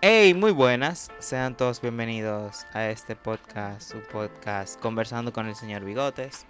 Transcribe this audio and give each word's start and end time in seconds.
Hey, 0.00 0.32
muy 0.32 0.52
buenas. 0.52 1.10
Sean 1.18 1.56
todos 1.56 1.80
bienvenidos 1.80 2.66
a 2.72 2.88
este 2.88 3.16
podcast, 3.16 3.90
su 3.90 3.98
podcast 3.98 4.78
Conversando 4.78 5.32
con 5.32 5.48
el 5.48 5.56
señor 5.56 5.84
Bigotes. 5.84 6.46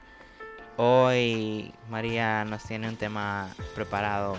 Hoy 0.77 1.73
María 1.89 2.45
nos 2.45 2.65
tiene 2.65 2.91
un 2.91 2.97
tema 2.97 3.49
preparado 3.75 4.37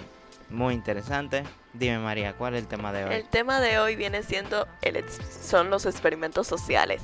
muy 0.51 0.75
interesante. 0.75 1.43
Dime 1.73 1.97
María, 1.97 2.33
¿cuál 2.33 2.53
es 2.53 2.61
el 2.61 2.67
tema 2.67 2.93
de 2.93 3.05
hoy? 3.05 3.15
El 3.15 3.27
tema 3.27 3.59
de 3.59 3.79
hoy 3.79 3.95
viene 3.95 4.21
siendo 4.21 4.67
el 4.83 5.03
son 5.09 5.71
los 5.71 5.87
experimentos 5.87 6.45
sociales. 6.45 7.01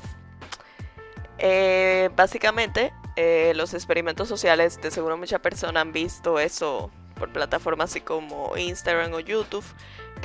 Eh, 1.38 2.08
básicamente, 2.14 2.92
eh, 3.16 3.52
los 3.56 3.74
experimentos 3.74 4.28
sociales, 4.28 4.80
de 4.80 4.92
seguro 4.92 5.16
muchas 5.16 5.40
personas 5.40 5.80
han 5.80 5.90
visto 5.90 6.38
eso 6.38 6.88
por 7.16 7.32
plataformas 7.32 7.90
así 7.90 8.00
como 8.00 8.56
Instagram 8.56 9.12
o 9.14 9.20
YouTube, 9.20 9.64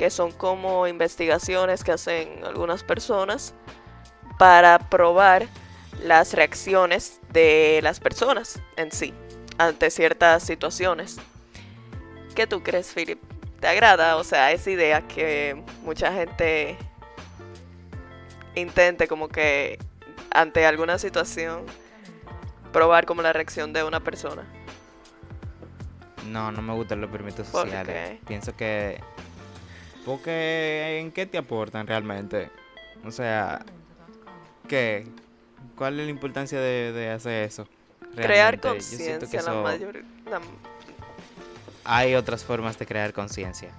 que 0.02 0.10
son 0.10 0.32
como 0.32 0.88
investigaciones 0.88 1.84
que 1.84 1.92
hacen 1.92 2.44
algunas 2.44 2.82
personas 2.82 3.54
para 4.36 4.80
probar 4.80 5.46
las 6.02 6.34
reacciones 6.34 7.20
de 7.30 7.78
las 7.84 8.00
personas 8.00 8.60
en 8.74 8.90
sí 8.90 9.14
ante 9.58 9.92
ciertas 9.92 10.42
situaciones. 10.42 11.18
¿Qué 12.34 12.48
tú 12.48 12.64
crees, 12.64 12.92
Philip? 12.92 13.20
¿Te 13.60 13.68
agrada? 13.68 14.16
O 14.16 14.24
sea, 14.24 14.50
esa 14.50 14.72
idea 14.72 15.06
que 15.06 15.62
mucha 15.84 16.12
gente 16.12 16.76
intente 18.56 19.06
como 19.06 19.28
que 19.28 19.78
ante 20.32 20.66
alguna 20.66 20.98
situación 20.98 21.64
probar 22.72 23.06
como 23.06 23.22
la 23.22 23.32
reacción 23.32 23.72
de 23.72 23.84
una 23.84 24.00
persona. 24.00 24.42
No, 26.26 26.50
no 26.50 26.60
me 26.60 26.74
gustan 26.74 27.00
los 27.00 27.08
¿Por 27.08 27.44
sociales. 27.44 28.18
Pienso 28.26 28.56
que... 28.56 29.00
Porque 30.04 30.98
¿en 31.00 31.12
qué 31.12 31.26
te 31.26 31.38
aportan 31.38 31.86
realmente? 31.86 32.50
O 33.04 33.10
sea, 33.10 33.64
¿qué? 34.68 35.06
¿Cuál 35.76 35.98
es 36.00 36.06
la 36.06 36.10
importancia 36.10 36.60
de, 36.60 36.92
de 36.92 37.10
hacer 37.10 37.44
eso? 37.44 37.66
Crear 38.14 38.28
Realmente, 38.60 38.68
conciencia, 38.68 39.40
la 39.42 39.50
eso- 39.52 39.62
mayor... 39.62 40.02
la- 40.28 40.40
Hay 41.84 42.14
otras 42.14 42.44
formas 42.44 42.78
de 42.78 42.86
crear 42.86 43.12
conciencia. 43.12 43.70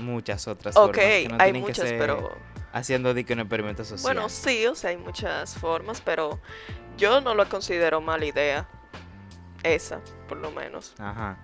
Muchas 0.00 0.46
otras 0.46 0.76
Ok, 0.76 0.94
formas. 0.94 1.04
que 1.04 1.28
no 1.28 1.36
hay 1.40 1.52
que 1.52 1.58
muchas, 1.60 1.88
ser 1.88 1.98
pero... 1.98 2.30
Haciendo 2.72 3.14
de 3.14 3.24
que 3.24 3.32
un 3.32 3.40
experimento 3.40 3.82
social. 3.82 4.02
Bueno, 4.14 4.28
sí, 4.28 4.66
o 4.66 4.74
sea, 4.74 4.90
hay 4.90 4.98
muchas 4.98 5.54
formas, 5.54 6.02
pero 6.02 6.38
yo 6.98 7.20
no 7.22 7.34
lo 7.34 7.48
considero 7.48 8.00
mala 8.02 8.26
idea. 8.26 8.68
Esa, 9.62 10.00
por 10.28 10.36
lo 10.36 10.50
menos. 10.52 10.94
Ajá. 10.98 11.38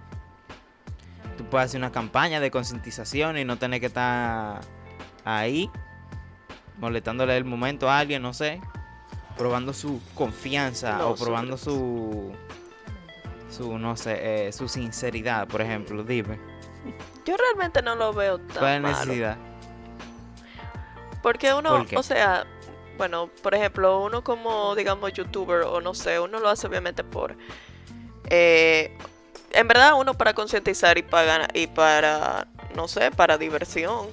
Hacer 1.58 1.78
una 1.78 1.92
campaña 1.92 2.41
de 2.41 2.50
concientización 2.50 3.38
y 3.38 3.44
no 3.44 3.56
tener 3.58 3.80
que 3.80 3.86
estar 3.86 4.60
ahí 5.24 5.70
molestándole 6.78 7.36
el 7.36 7.44
momento 7.44 7.88
a 7.88 7.98
alguien, 7.98 8.20
no 8.22 8.34
sé, 8.34 8.61
probando 9.38 9.72
su 9.72 10.00
confianza 10.14 10.98
No, 10.98 11.11
o 11.11 11.14
probando 11.16 11.56
su 11.56 12.33
su 13.48 13.78
no 13.78 13.96
sé, 13.96 14.48
eh, 14.48 14.52
su 14.52 14.69
sinceridad, 14.69 15.46
por 15.46 15.61
ejemplo, 15.62 16.02
dime. 16.02 16.38
Yo 17.24 17.36
realmente 17.36 17.80
no 17.83 17.94
lo 17.94 18.12
veo 18.12 18.39
tan 18.39 18.58
¿Cuál 18.58 18.74
es 18.77 18.83
la 18.83 18.89
malo. 18.91 18.98
necesidad? 19.06 19.36
Porque 21.22 21.55
uno, 21.55 21.86
o 21.96 22.02
sea, 22.02 22.46
bueno, 22.98 23.30
por 23.42 23.55
ejemplo, 23.55 24.05
uno 24.05 24.22
como, 24.22 24.74
digamos, 24.74 25.12
youtuber 25.14 25.62
o 25.62 25.80
no 25.80 25.94
sé, 25.94 26.18
uno 26.20 26.39
lo 26.41 26.48
hace 26.48 26.66
obviamente 26.66 27.02
por... 27.05 27.36
eh, 28.28 28.96
en 29.55 29.69
verdad 29.69 29.94
uno 29.98 30.14
para 30.14 30.34
concientizar 30.34 30.98
y 30.98 31.02
para, 31.02 31.48
y 31.55 31.66
para, 31.66 32.47
no 32.74 32.88
sé, 32.88 33.10
para 33.10 33.38
diversión. 33.38 34.08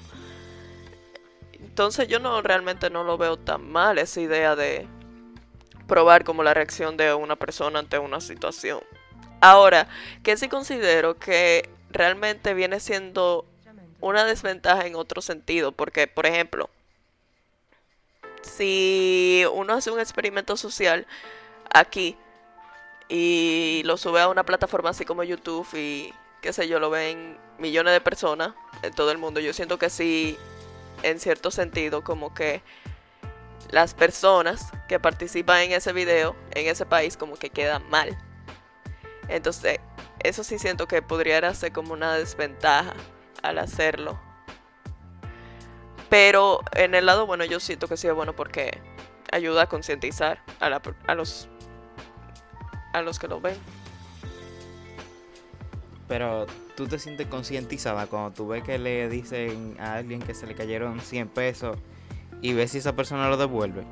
Entonces 1.53 2.07
yo 2.07 2.19
no 2.19 2.41
realmente 2.41 2.89
no 2.89 3.03
lo 3.03 3.17
veo 3.17 3.37
tan 3.37 3.69
mal 3.69 3.97
esa 3.97 4.21
idea 4.21 4.55
de 4.55 4.87
probar 5.87 6.23
como 6.23 6.43
la 6.43 6.53
reacción 6.53 6.97
de 6.97 7.13
una 7.13 7.35
persona 7.35 7.79
ante 7.79 7.97
una 7.99 8.21
situación. 8.21 8.79
Ahora, 9.41 9.87
que 10.23 10.37
sí 10.37 10.47
considero 10.47 11.17
que 11.17 11.69
realmente 11.89 12.53
viene 12.53 12.79
siendo 12.79 13.45
una 13.99 14.25
desventaja 14.25 14.85
en 14.85 14.95
otro 14.95 15.21
sentido, 15.21 15.71
porque, 15.71 16.07
por 16.07 16.25
ejemplo, 16.25 16.69
si 18.41 19.43
uno 19.53 19.73
hace 19.73 19.91
un 19.91 19.99
experimento 19.99 20.57
social 20.57 21.07
aquí 21.73 22.17
y 23.11 23.81
lo 23.83 23.97
sube 23.97 24.21
a 24.21 24.29
una 24.29 24.45
plataforma 24.45 24.91
así 24.91 25.03
como 25.03 25.23
YouTube 25.23 25.67
y 25.73 26.13
qué 26.41 26.53
sé 26.53 26.69
yo, 26.69 26.79
lo 26.79 26.89
ven 26.89 27.37
millones 27.59 27.91
de 27.91 27.99
personas 27.99 28.53
en 28.83 28.93
todo 28.93 29.11
el 29.11 29.17
mundo, 29.17 29.41
yo 29.41 29.51
siento 29.51 29.77
que 29.77 29.89
sí, 29.89 30.37
en 31.03 31.19
cierto 31.19 31.51
sentido, 31.51 32.05
como 32.05 32.33
que 32.33 32.63
las 33.69 33.93
personas 33.93 34.71
que 34.87 34.97
participan 34.97 35.59
en 35.59 35.73
ese 35.73 35.91
video, 35.91 36.37
en 36.51 36.67
ese 36.67 36.85
país, 36.85 37.17
como 37.17 37.35
que 37.35 37.49
quedan 37.49 37.87
mal. 37.89 38.17
Entonces, 39.27 39.79
eso 40.23 40.45
sí 40.45 40.57
siento 40.57 40.87
que 40.87 41.01
podría 41.01 41.53
ser 41.53 41.73
como 41.73 41.91
una 41.91 42.15
desventaja 42.15 42.93
al 43.43 43.57
hacerlo. 43.57 44.17
Pero 46.09 46.61
en 46.75 46.95
el 46.95 47.05
lado 47.05 47.25
bueno 47.25 47.43
yo 47.43 47.59
siento 47.59 47.89
que 47.89 47.97
sí 47.97 48.07
es 48.07 48.13
bueno 48.13 48.35
porque 48.35 48.81
ayuda 49.33 49.63
a 49.63 49.67
concientizar 49.67 50.41
a, 50.61 50.81
a 51.07 51.15
los 51.15 51.49
a 52.93 53.01
los 53.01 53.19
que 53.19 53.27
lo 53.27 53.39
ven. 53.41 53.55
Pero 56.07 56.45
tú 56.75 56.87
te 56.87 56.99
sientes 56.99 57.27
concientizada 57.27 58.05
cuando 58.07 58.31
tú 58.31 58.47
ves 58.47 58.63
que 58.63 58.77
le 58.77 59.07
dicen 59.07 59.77
a 59.79 59.93
alguien 59.95 60.21
que 60.21 60.33
se 60.33 60.45
le 60.45 60.55
cayeron 60.55 60.99
100 60.99 61.29
pesos 61.29 61.77
y 62.41 62.53
ves 62.53 62.71
si 62.71 62.79
esa 62.79 62.93
persona 62.95 63.29
lo 63.29 63.37
devuelve. 63.37 63.83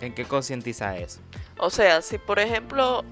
¿En 0.00 0.14
qué 0.14 0.24
concientiza 0.24 0.96
eso? 0.96 1.20
O 1.58 1.70
sea, 1.70 2.02
si 2.02 2.18
por 2.18 2.38
ejemplo 2.38 3.04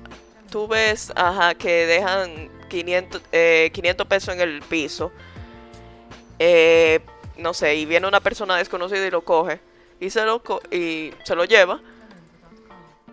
tú 0.50 0.68
ves 0.68 1.12
ajá, 1.16 1.54
que 1.54 1.86
dejan 1.86 2.48
500, 2.68 3.22
eh, 3.32 3.70
500 3.72 4.06
pesos 4.06 4.34
en 4.34 4.40
el 4.40 4.62
piso, 4.62 5.10
eh, 6.38 7.00
no 7.38 7.54
sé, 7.54 7.74
y 7.76 7.86
viene 7.86 8.06
una 8.06 8.20
persona 8.20 8.56
desconocida 8.56 9.06
y 9.06 9.10
lo 9.10 9.22
coge 9.24 9.60
y 10.00 10.10
se 10.10 10.24
lo, 10.24 10.42
co- 10.42 10.60
y 10.70 11.12
se 11.24 11.34
lo 11.34 11.44
lleva, 11.44 11.80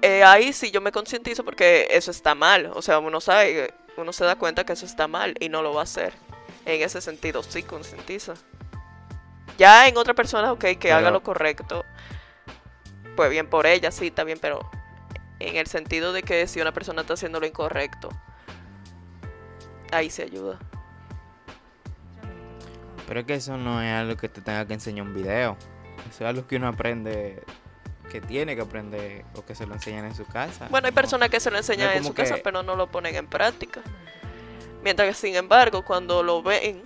eh, 0.02 0.24
ahí 0.24 0.54
sí 0.54 0.72
yo 0.72 0.82
me 0.82 0.92
concientizo 0.92 1.44
porque 1.44 1.88
eso 1.92 2.12
está 2.12 2.36
mal. 2.36 2.72
O 2.74 2.82
sea, 2.82 3.00
uno 3.00 3.22
sabe, 3.22 3.74
uno 3.98 4.14
se 4.14 4.26
da 4.26 4.36
cuenta 4.36 4.66
que 4.66 4.74
eso 4.74 4.86
está 4.86 5.08
mal 5.08 5.36
y 5.40 5.50
no 5.50 5.62
lo 5.62 5.74
va 5.74 5.82
a 5.82 5.84
hacer. 5.84 6.14
En 6.66 6.82
ese 6.82 7.02
sentido, 7.02 7.44
sí 7.44 7.64
concientiza. 7.64 8.34
Ya 9.58 9.88
en 9.88 9.98
otra 9.98 10.14
persona, 10.14 10.52
ok, 10.52 10.66
que 10.80 10.92
haga 10.92 11.12
lo 11.12 11.22
correcto, 11.22 11.86
pues 13.16 13.30
bien 13.30 13.48
por 13.48 13.68
ella, 13.68 13.92
sí, 13.92 14.08
está 14.08 14.24
bien, 14.24 14.40
pero 14.42 14.60
en 15.40 15.56
el 15.56 15.68
sentido 15.68 16.14
de 16.14 16.24
que 16.24 16.48
si 16.48 16.62
una 16.62 16.72
persona 16.72 17.02
está 17.02 17.14
haciendo 17.14 17.40
lo 17.40 17.46
incorrecto, 17.46 18.10
ahí 19.92 20.10
se 20.10 20.24
ayuda. 20.24 20.60
Pero 23.08 23.20
es 23.20 23.26
que 23.26 23.34
eso 23.36 23.58
no 23.58 23.82
es 23.82 23.92
algo 23.92 24.16
que 24.16 24.30
te 24.30 24.42
tenga 24.42 24.66
que 24.66 24.74
enseñar 24.74 25.06
un 25.06 25.14
video. 25.14 25.58
Eso 26.10 26.24
es 26.24 26.30
algo 26.30 26.48
que 26.48 26.56
uno 26.56 26.68
aprende, 26.68 27.44
que 28.12 28.20
tiene 28.22 28.56
que 28.56 28.62
aprender 28.62 29.24
o 29.36 29.46
que 29.46 29.56
se 29.56 29.66
lo 29.66 29.74
enseñan 29.74 30.04
en 30.06 30.14
su 30.16 30.26
casa. 30.26 30.68
Bueno, 30.70 30.88
hay 30.88 30.92
No- 30.92 30.96
personas 30.96 31.30
que 31.30 31.40
se 31.40 31.50
lo 31.50 31.58
enseñan 31.58 31.96
en 31.96 32.04
su 32.04 32.14
casa, 32.14 32.36
pero 32.44 32.62
no 32.62 32.76
lo 32.76 32.88
ponen 32.88 33.16
en 33.16 33.26
práctica. 33.28 33.82
Mientras 34.84 35.08
que, 35.08 35.14
sin 35.14 35.36
embargo, 35.36 35.84
cuando 35.86 36.22
lo 36.22 36.44
ven, 36.44 36.82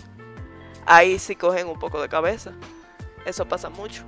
ahí 0.86 1.18
sí 1.18 1.36
cogen 1.36 1.68
un 1.68 1.80
poco 1.80 2.00
de 2.02 2.10
cabeza. 2.10 2.52
Eso 3.26 3.46
pasa 3.48 3.70
mucho. 3.70 4.04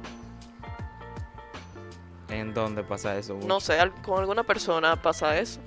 ¿En 2.30 2.54
dónde 2.54 2.84
pasa 2.84 3.18
eso? 3.18 3.40
No 3.46 3.60
sé, 3.60 3.78
con 4.06 4.20
alguna 4.20 4.44
persona 4.44 5.02
pasa 5.02 5.40
eso. 5.40 5.60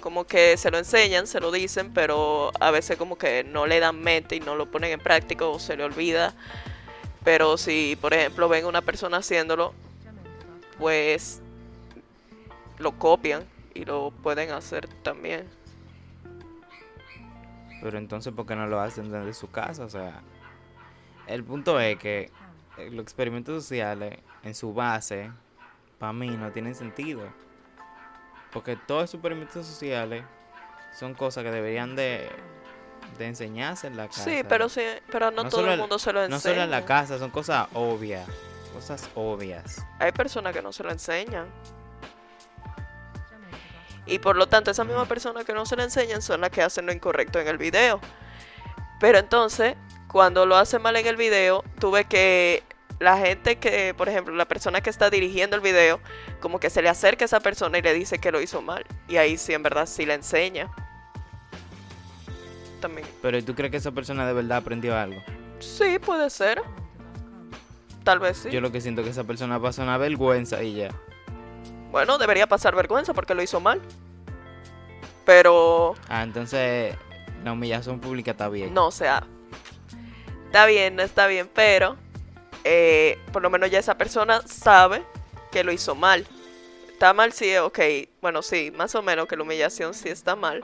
Como 0.00 0.24
que 0.24 0.56
se 0.56 0.70
lo 0.70 0.78
enseñan, 0.78 1.26
se 1.26 1.40
lo 1.40 1.50
dicen, 1.50 1.92
pero 1.92 2.50
a 2.60 2.70
veces 2.70 2.96
como 2.96 3.18
que 3.18 3.44
no 3.44 3.66
le 3.66 3.80
dan 3.80 4.00
mente 4.00 4.36
y 4.36 4.40
no 4.40 4.54
lo 4.54 4.70
ponen 4.70 4.92
en 4.92 5.00
práctica 5.00 5.44
o 5.46 5.58
se 5.58 5.76
le 5.76 5.84
olvida. 5.84 6.32
Pero 7.24 7.56
si, 7.58 7.96
por 8.00 8.14
ejemplo, 8.14 8.48
ven 8.48 8.64
a 8.64 8.68
una 8.68 8.82
persona 8.82 9.18
haciéndolo, 9.18 9.74
pues 10.78 11.42
lo 12.78 12.98
copian 12.98 13.44
y 13.74 13.84
lo 13.84 14.10
pueden 14.10 14.50
hacer 14.50 14.88
también. 15.02 15.48
Pero 17.82 17.98
entonces, 17.98 18.32
¿por 18.32 18.46
qué 18.46 18.56
no 18.56 18.66
lo 18.66 18.80
hacen 18.80 19.10
desde 19.10 19.34
su 19.34 19.50
casa? 19.50 19.84
O 19.84 19.90
sea, 19.90 20.22
el 21.26 21.44
punto 21.44 21.78
es 21.80 21.98
que 21.98 22.30
eh, 22.78 22.90
los 22.90 23.02
experimentos 23.02 23.62
sociales, 23.62 24.18
en 24.42 24.54
su 24.54 24.72
base, 24.72 25.30
para 25.98 26.12
mí 26.12 26.30
no 26.30 26.50
tienen 26.50 26.74
sentido. 26.74 27.22
Porque 28.52 28.76
todos 28.76 29.04
esos 29.04 29.14
experimentos 29.14 29.66
sociales 29.66 30.24
son 30.98 31.14
cosas 31.14 31.44
que 31.44 31.50
deberían 31.50 31.96
de, 31.96 32.30
de 33.18 33.26
enseñarse 33.26 33.86
en 33.88 33.96
la 33.96 34.06
casa. 34.06 34.24
Sí, 34.24 34.42
pero 34.48 34.68
sí, 34.68 34.82
pero 35.10 35.30
no, 35.30 35.44
No 35.44 35.50
todo 35.50 35.70
el 35.70 35.78
mundo 35.78 35.98
se 35.98 36.12
lo 36.12 36.20
enseña. 36.22 36.36
No 36.36 36.40
solo 36.40 36.62
en 36.62 36.70
la 36.70 36.84
casa, 36.84 37.18
son 37.18 37.30
cosas 37.30 37.68
obvias. 37.74 38.26
Cosas 38.74 39.08
obvias. 39.14 39.86
Hay 40.00 40.10
personas 40.10 40.52
que 40.52 40.60
no 40.60 40.72
se 40.72 40.82
lo 40.82 40.90
enseñan. 40.90 41.46
Y 44.04 44.18
por 44.18 44.36
lo 44.36 44.48
tanto, 44.48 44.72
esas 44.72 44.84
mismas 44.84 45.06
personas 45.06 45.44
que 45.44 45.54
no 45.54 45.64
se 45.64 45.76
lo 45.76 45.84
enseñan 45.84 46.20
son 46.20 46.40
las 46.40 46.50
que 46.50 46.60
hacen 46.60 46.84
lo 46.84 46.92
incorrecto 46.92 47.38
en 47.38 47.46
el 47.46 47.56
video. 47.56 48.00
Pero 48.98 49.18
entonces, 49.18 49.76
cuando 50.08 50.44
lo 50.44 50.56
hace 50.56 50.80
mal 50.80 50.96
en 50.96 51.06
el 51.06 51.16
video, 51.16 51.62
tuve 51.78 52.04
que 52.04 52.64
la 52.98 53.16
gente 53.16 53.56
que, 53.56 53.94
por 53.94 54.08
ejemplo, 54.08 54.34
la 54.34 54.46
persona 54.46 54.80
que 54.80 54.90
está 54.90 55.08
dirigiendo 55.08 55.54
el 55.54 55.62
video, 55.62 56.00
como 56.40 56.58
que 56.58 56.68
se 56.68 56.82
le 56.82 56.88
acerca 56.88 57.24
a 57.24 57.26
esa 57.26 57.40
persona 57.40 57.78
y 57.78 57.82
le 57.82 57.94
dice 57.94 58.18
que 58.18 58.32
lo 58.32 58.40
hizo 58.40 58.60
mal. 58.60 58.84
Y 59.06 59.18
ahí 59.18 59.38
sí, 59.38 59.54
en 59.54 59.62
verdad, 59.62 59.86
sí 59.86 60.04
le 60.04 60.14
enseña. 60.14 60.68
También. 62.80 63.06
Pero 63.22 63.38
¿y 63.38 63.42
tú 63.42 63.54
crees 63.54 63.70
que 63.70 63.76
esa 63.76 63.92
persona 63.92 64.26
de 64.26 64.32
verdad 64.32 64.58
aprendió 64.58 64.96
algo? 64.96 65.22
Sí, 65.60 65.98
puede 65.98 66.28
ser. 66.28 66.60
Tal 68.04 68.18
vez 68.20 68.36
sí. 68.38 68.50
Yo 68.50 68.60
lo 68.60 68.70
que 68.70 68.80
siento 68.80 69.00
es 69.00 69.06
que 69.06 69.10
esa 69.12 69.24
persona 69.24 69.60
pasa 69.60 69.82
una 69.82 69.96
vergüenza 69.98 70.62
y 70.62 70.74
ya. 70.74 70.90
Bueno, 71.90 72.18
debería 72.18 72.46
pasar 72.46 72.74
vergüenza 72.74 73.14
porque 73.14 73.34
lo 73.34 73.42
hizo 73.42 73.60
mal. 73.60 73.80
Pero 75.24 75.94
Ah, 76.08 76.22
entonces 76.22 76.94
la 77.42 77.52
humillación 77.52 78.00
pública 78.00 78.32
está 78.32 78.48
bien. 78.48 78.72
no, 78.74 78.86
o 78.88 78.90
sea, 78.90 79.26
está 80.46 80.66
bien, 80.66 80.96
no 80.96 81.02
está 81.02 81.26
bien, 81.26 81.48
pero 81.52 81.96
eh, 82.64 83.18
por 83.32 83.42
lo 83.42 83.50
menos 83.50 83.70
ya 83.70 83.78
esa 83.78 83.96
persona 83.96 84.42
sabe 84.46 85.02
que 85.50 85.64
lo 85.64 85.72
hizo 85.72 85.94
mal. 85.94 86.26
Está 86.90 87.12
mal, 87.12 87.32
sí, 87.32 87.56
ok, 87.56 87.78
bueno, 88.20 88.42
sí, 88.42 88.72
más 88.76 88.94
o 88.94 89.02
menos 89.02 89.26
que 89.26 89.36
la 89.36 89.42
humillación 89.42 89.94
sí 89.94 90.08
está 90.08 90.36
mal. 90.36 90.62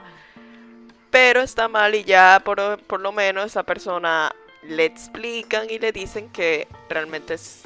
Pero 1.09 1.41
está 1.41 1.67
mal 1.67 1.93
y 1.95 2.03
ya 2.03 2.41
por, 2.43 2.79
por 2.83 3.01
lo 3.01 3.11
menos 3.11 3.45
esa 3.45 3.63
persona 3.63 4.31
le 4.63 4.85
explican 4.85 5.69
y 5.69 5.79
le 5.79 5.91
dicen 5.91 6.29
que 6.29 6.67
realmente 6.89 7.33
es- 7.35 7.63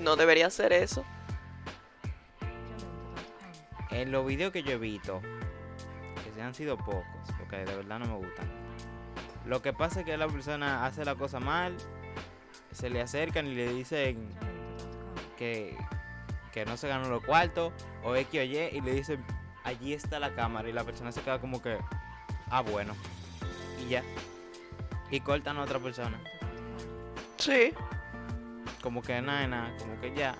no 0.00 0.16
debería 0.16 0.46
hacer 0.46 0.72
eso. 0.72 1.04
En 3.90 4.12
los 4.12 4.26
videos 4.26 4.52
que 4.52 4.62
yo 4.62 4.72
he 4.72 4.78
visto, 4.78 5.20
que 6.24 6.32
se 6.32 6.42
han 6.42 6.54
sido 6.54 6.76
pocos, 6.76 7.04
porque 7.38 7.56
de 7.56 7.76
verdad 7.76 7.98
no 7.98 8.06
me 8.06 8.16
gustan. 8.16 8.46
Lo 9.46 9.62
que 9.62 9.72
pasa 9.72 10.00
es 10.00 10.06
que 10.06 10.16
la 10.16 10.28
persona 10.28 10.84
hace 10.84 11.04
la 11.04 11.14
cosa 11.14 11.40
mal, 11.40 11.76
se 12.72 12.90
le 12.90 13.00
acercan 13.00 13.46
y 13.46 13.54
le 13.54 13.72
dicen 13.72 14.28
que, 15.38 15.76
que 16.52 16.64
no 16.66 16.76
se 16.76 16.86
ganó 16.86 17.08
los 17.08 17.24
cuartos, 17.24 17.72
o 18.04 18.14
X 18.14 18.40
o 18.40 18.44
Y, 18.44 18.56
y 18.76 18.80
le 18.82 18.92
dicen, 18.92 19.24
allí 19.64 19.94
está 19.94 20.20
la 20.20 20.34
cámara, 20.34 20.68
y 20.68 20.72
la 20.72 20.84
persona 20.84 21.10
se 21.10 21.22
queda 21.22 21.40
como 21.40 21.62
que, 21.62 21.78
ah, 22.50 22.60
bueno, 22.60 22.94
y 23.84 23.88
ya. 23.88 24.02
Y 25.10 25.20
cortan 25.20 25.56
a 25.58 25.62
otra 25.62 25.78
persona. 25.78 26.20
Sí, 27.38 27.72
Como 28.82 29.02
que 29.02 29.20
nada, 29.22 29.46
nada, 29.46 29.76
como 29.78 30.00
que 30.00 30.14
ya. 30.14 30.34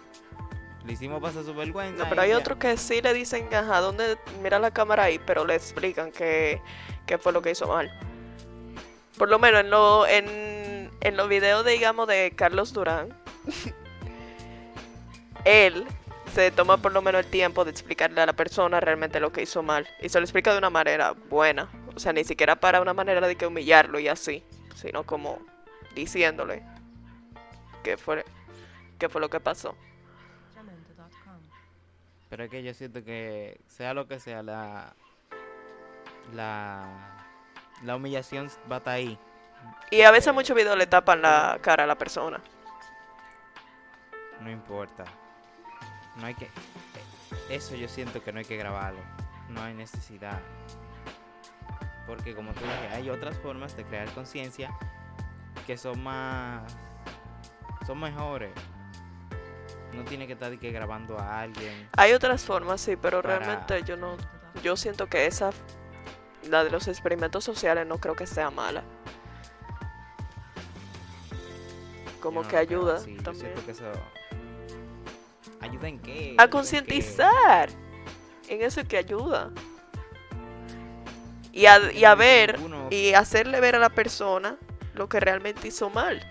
Le 0.84 0.92
hicimos 0.92 1.20
pasar 1.20 1.44
su 1.44 1.54
vergüenza. 1.54 2.04
No, 2.04 2.08
pero 2.08 2.22
hay 2.22 2.30
ya. 2.30 2.38
otros 2.38 2.58
que 2.58 2.76
sí 2.76 3.02
le 3.02 3.12
dicen, 3.12 3.52
ajá, 3.52 3.80
¿dónde 3.80 4.16
mira 4.42 4.58
la 4.58 4.70
cámara 4.70 5.04
ahí? 5.04 5.18
Pero 5.18 5.44
le 5.44 5.54
explican 5.54 6.12
qué, 6.12 6.60
qué 7.06 7.18
fue 7.18 7.32
lo 7.32 7.42
que 7.42 7.50
hizo 7.50 7.66
mal. 7.66 7.90
Por 9.16 9.28
lo 9.28 9.38
menos 9.38 9.60
en, 9.60 9.70
lo, 9.70 10.06
en, 10.06 10.90
en 11.00 11.16
los 11.16 11.28
videos, 11.28 11.64
digamos, 11.64 12.06
de 12.06 12.32
Carlos 12.36 12.72
Durán, 12.72 13.08
él 15.44 15.86
se 16.34 16.50
toma 16.50 16.76
por 16.76 16.92
lo 16.92 17.02
menos 17.02 17.24
el 17.24 17.30
tiempo 17.30 17.64
de 17.64 17.70
explicarle 17.70 18.20
a 18.20 18.26
la 18.26 18.34
persona 18.34 18.80
realmente 18.80 19.18
lo 19.20 19.32
que 19.32 19.42
hizo 19.42 19.62
mal. 19.62 19.86
Y 20.00 20.08
se 20.08 20.18
lo 20.20 20.24
explica 20.24 20.52
de 20.52 20.58
una 20.58 20.70
manera 20.70 21.12
buena. 21.28 21.68
O 21.96 21.98
sea, 21.98 22.12
ni 22.12 22.22
siquiera 22.24 22.56
para 22.56 22.80
una 22.80 22.94
manera 22.94 23.26
de 23.26 23.36
que 23.36 23.46
humillarlo 23.46 23.98
y 23.98 24.08
así, 24.08 24.44
sino 24.78 25.04
como 25.04 25.38
diciéndole 25.94 26.62
qué 27.82 27.96
fue, 27.96 28.24
qué 28.98 29.08
fue 29.08 29.20
lo 29.20 29.28
que 29.28 29.40
pasó. 29.40 29.74
Pero 32.28 32.44
es 32.44 32.50
que 32.50 32.62
yo 32.62 32.74
siento 32.74 33.02
que 33.02 33.60
sea 33.66 33.94
lo 33.94 34.06
que 34.06 34.20
sea, 34.20 34.42
la 34.42 34.94
la, 36.34 37.26
la 37.82 37.96
humillación 37.96 38.50
va 38.70 38.76
a 38.76 38.78
estar 38.78 38.94
ahí. 38.94 39.18
Y 39.90 40.02
a 40.02 40.10
veces 40.10 40.32
muchos 40.32 40.54
videos 40.54 40.76
le 40.76 40.86
tapan 40.86 41.22
la 41.22 41.58
cara 41.62 41.84
a 41.84 41.86
la 41.86 41.96
persona. 41.96 42.40
No 44.40 44.50
importa. 44.50 45.04
No 46.16 46.26
hay 46.26 46.34
que 46.34 46.48
eso 47.48 47.74
yo 47.74 47.88
siento 47.88 48.22
que 48.22 48.32
no 48.32 48.38
hay 48.38 48.44
que 48.44 48.56
grabarlo. 48.56 49.00
No 49.48 49.62
hay 49.62 49.74
necesidad. 49.74 50.40
Porque 52.08 52.34
como 52.34 52.52
tú 52.54 52.60
dije, 52.62 52.88
hay 52.96 53.10
otras 53.10 53.36
formas 53.38 53.76
de 53.76 53.84
crear 53.84 54.10
conciencia 54.12 54.74
que 55.66 55.76
son 55.76 56.02
más 56.02 56.62
son 57.86 58.00
mejores. 58.00 58.50
No 59.94 60.04
tiene 60.04 60.26
que 60.26 60.32
estar 60.32 60.56
que 60.58 60.70
grabando 60.72 61.18
a 61.18 61.40
alguien. 61.40 61.88
Hay 61.96 62.12
otras 62.12 62.42
formas, 62.44 62.80
sí, 62.80 62.96
pero 62.96 63.22
Para- 63.22 63.38
realmente 63.38 63.82
yo 63.84 63.96
no, 63.96 64.16
yo 64.62 64.76
siento 64.76 65.06
que 65.06 65.26
esa, 65.26 65.50
la 66.48 66.64
de 66.64 66.70
los 66.70 66.88
experimentos 66.88 67.44
sociales, 67.44 67.86
no 67.86 67.98
creo 67.98 68.14
que 68.16 68.26
sea 68.26 68.50
mala. 68.50 68.82
Como 72.20 72.40
Yo 72.40 72.44
no 72.44 72.48
que 72.50 72.56
ayuda 72.56 72.98
yo 73.06 73.22
también. 73.22 73.34
siento 73.46 73.64
que 73.64 73.70
eso 73.72 73.84
ayuda 75.60 75.88
en 75.88 75.98
qué? 76.00 76.12
¿Ayuda 76.30 76.42
A 76.42 76.44
en 76.44 76.50
concientizar. 76.50 77.68
En 78.48 78.62
eso 78.62 78.80
es 78.80 78.88
que 78.88 78.96
ayuda. 78.98 79.52
Y 81.52 81.66
a, 81.66 81.92
y 81.92 82.04
a 82.04 82.14
ver, 82.14 82.58
y 82.90 83.14
hacerle 83.14 83.60
ver 83.60 83.76
a 83.76 83.78
la 83.78 83.88
persona 83.88 84.56
lo 84.94 85.08
que 85.08 85.20
realmente 85.20 85.68
hizo 85.68 85.90
mal. 85.90 86.26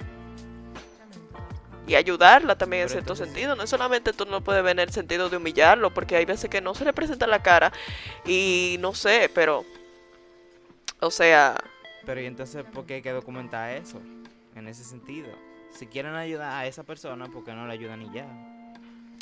Y 1.87 1.95
ayudarla 1.95 2.57
también 2.57 2.83
en 2.83 2.89
cierto 2.89 3.15
sentido. 3.15 3.55
No 3.55 3.63
es 3.63 3.69
solamente 3.69 4.11
tú 4.11 4.25
no 4.25 4.41
puedes 4.41 4.61
ver 4.61 4.73
en 4.73 4.79
el 4.79 4.91
sentido 4.91 5.29
de 5.29 5.37
humillarlo, 5.37 5.93
porque 5.93 6.17
hay 6.17 6.25
veces 6.25 6.49
que 6.49 6.59
no 6.61 6.75
se 6.75 6.83
le 6.83 6.93
presenta 6.93 7.27
la 7.27 7.41
cara 7.41 7.71
y 8.25 8.77
no 8.79 8.93
sé, 8.93 9.31
pero... 9.33 9.65
O 10.99 11.11
sea, 11.11 11.55
Pero 12.05 12.21
y 12.21 12.25
entonces, 12.25 12.65
¿por 12.73 12.85
qué 12.85 12.95
hay 12.95 13.01
que 13.01 13.11
documentar 13.11 13.75
eso? 13.75 14.01
En 14.55 14.67
ese 14.67 14.83
sentido. 14.83 15.27
Si 15.71 15.85
quieren 15.85 16.15
ayudar 16.15 16.51
a 16.51 16.65
esa 16.65 16.83
persona, 16.83 17.27
¿por 17.27 17.43
qué 17.45 17.53
no 17.53 17.67
le 17.67 17.73
ayudan 17.73 18.01
y 18.01 18.11
ya? 18.11 18.25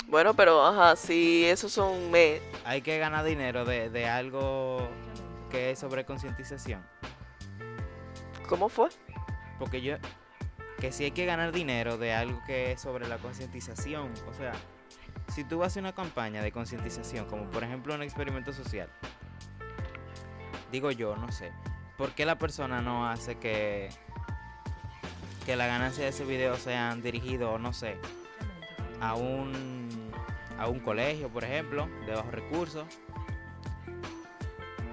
bueno, 0.07 0.33
pero 0.33 0.65
ajá, 0.65 0.95
si 0.95 1.45
esos 1.45 1.71
son... 1.71 2.09
Me... 2.11 2.39
Hay 2.63 2.81
que 2.81 2.97
ganar 2.97 3.25
dinero 3.25 3.65
de, 3.65 3.89
de 3.89 4.07
algo 4.07 4.87
que 5.49 5.71
es 5.71 5.79
sobre 5.79 6.05
concientización. 6.05 6.85
¿Cómo 8.47 8.69
fue? 8.69 8.89
Porque 9.59 9.81
yo... 9.81 9.95
Que 10.79 10.91
si 10.91 11.05
hay 11.05 11.11
que 11.11 11.25
ganar 11.25 11.53
dinero 11.53 11.97
de 11.97 12.13
algo 12.13 12.41
que 12.45 12.73
es 12.73 12.81
sobre 12.81 13.07
la 13.07 13.17
concientización. 13.17 14.11
O 14.29 14.33
sea, 14.33 14.51
si 15.29 15.43
tú 15.43 15.63
haces 15.63 15.77
una 15.77 15.93
campaña 15.93 16.41
de 16.41 16.51
concientización, 16.51 17.25
como 17.25 17.49
por 17.49 17.63
ejemplo 17.63 17.95
un 17.95 18.03
experimento 18.03 18.53
social, 18.53 18.89
digo 20.71 20.91
yo, 20.91 21.15
no 21.15 21.31
sé, 21.31 21.51
¿por 21.97 22.11
qué 22.11 22.25
la 22.25 22.37
persona 22.37 22.81
no 22.81 23.07
hace 23.07 23.37
que, 23.37 23.89
que 25.45 25.55
la 25.55 25.67
ganancia 25.67 26.03
de 26.03 26.09
ese 26.09 26.25
video 26.25 26.57
sean 26.57 27.01
dirigidos, 27.01 27.59
no 27.59 27.73
sé, 27.73 27.97
a 28.99 29.15
un, 29.15 30.11
a 30.57 30.67
un 30.67 30.79
colegio, 30.79 31.29
por 31.29 31.43
ejemplo, 31.43 31.87
de 32.05 32.13
bajos 32.13 32.31
recursos? 32.31 32.85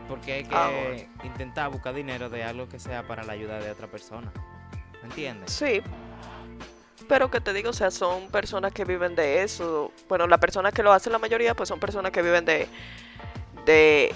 Porque 0.09 0.33
hay 0.33 0.45
que 0.45 0.55
Ah, 0.55 0.71
bueno. 0.71 1.03
intentar 1.25 1.71
buscar 1.71 1.95
dinero 1.95 2.29
de 2.29 2.43
algo 2.45 2.69
que 2.69 2.79
sea 2.79 3.07
para 3.07 3.23
la 3.25 3.33
ayuda 3.33 3.59
de 3.59 3.71
otra 3.71 3.87
persona. 3.87 4.33
¿Me 5.01 5.09
entiendes? 5.09 5.51
Sí. 5.53 5.81
Pero 7.09 7.31
que 7.31 7.41
te 7.41 7.53
digo, 7.53 7.71
o 7.71 7.73
sea, 7.73 7.91
son 7.91 8.29
personas 8.31 8.73
que 8.73 8.85
viven 8.85 9.15
de 9.15 9.43
eso. 9.43 9.93
Bueno, 10.09 10.27
las 10.27 10.39
personas 10.39 10.73
que 10.73 10.83
lo 10.83 10.93
hacen 10.93 11.13
la 11.13 11.19
mayoría, 11.19 11.55
pues 11.55 11.69
son 11.69 11.81
personas 11.81 12.13
que 12.13 12.23
viven 12.23 12.45
de, 12.45 12.69
de, 13.67 14.15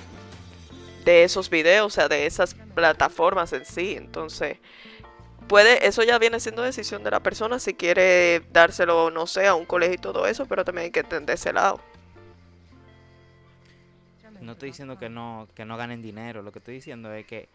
de 1.05 1.23
esos 1.25 1.51
videos, 1.51 1.87
o 1.87 1.91
sea, 1.91 2.09
de 2.09 2.27
esas 2.27 2.55
plataformas 2.75 3.53
en 3.53 3.65
sí. 3.65 3.95
Entonces, 3.97 4.59
puede, 5.49 5.87
eso 5.87 6.03
ya 6.05 6.19
viene 6.19 6.41
siendo 6.41 6.63
decisión 6.63 7.03
de 7.03 7.11
la 7.11 7.21
persona 7.21 7.59
si 7.59 7.75
quiere 7.75 8.41
dárselo, 8.53 9.11
no 9.11 9.27
sé, 9.27 9.47
a 9.47 9.55
un 9.55 9.67
colegio 9.67 9.95
y 9.95 9.99
todo 9.99 10.27
eso, 10.27 10.47
pero 10.47 10.65
también 10.65 10.87
hay 10.87 10.91
que 10.91 11.01
entender 11.01 11.35
ese 11.35 11.53
lado. 11.53 11.81
No 14.41 14.53
estoy 14.53 14.71
diciendo 14.71 14.99
que 14.99 15.09
no, 15.09 15.49
que 15.55 15.65
no 15.65 15.77
ganen 15.77 16.03
dinero, 16.03 16.43
lo 16.43 16.53
que 16.53 16.59
estoy 16.59 16.75
diciendo 16.75 17.13
es 17.13 17.27
que 17.27 17.49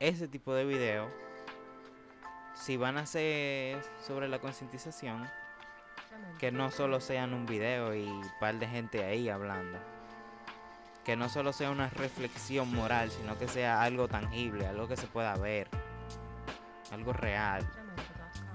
ese 0.00 0.28
tipo 0.28 0.54
de 0.54 0.64
videos, 0.64 1.12
si 2.54 2.76
van 2.76 2.96
a 2.96 3.06
ser 3.06 3.82
sobre 4.06 4.28
la 4.28 4.38
concientización, 4.38 5.28
que 6.38 6.52
no 6.52 6.70
solo 6.70 7.00
sean 7.00 7.34
un 7.34 7.46
video 7.46 7.94
y 7.94 8.04
un 8.04 8.30
par 8.40 8.58
de 8.58 8.66
gente 8.66 9.04
ahí 9.04 9.28
hablando. 9.28 9.78
Que 11.04 11.16
no 11.16 11.28
solo 11.28 11.52
sea 11.52 11.70
una 11.70 11.90
reflexión 11.90 12.72
moral, 12.72 13.10
sino 13.10 13.38
que 13.38 13.46
sea 13.46 13.82
algo 13.82 14.08
tangible, 14.08 14.66
algo 14.66 14.88
que 14.88 14.96
se 14.96 15.06
pueda 15.06 15.36
ver, 15.36 15.68
algo 16.90 17.12
real. 17.12 17.66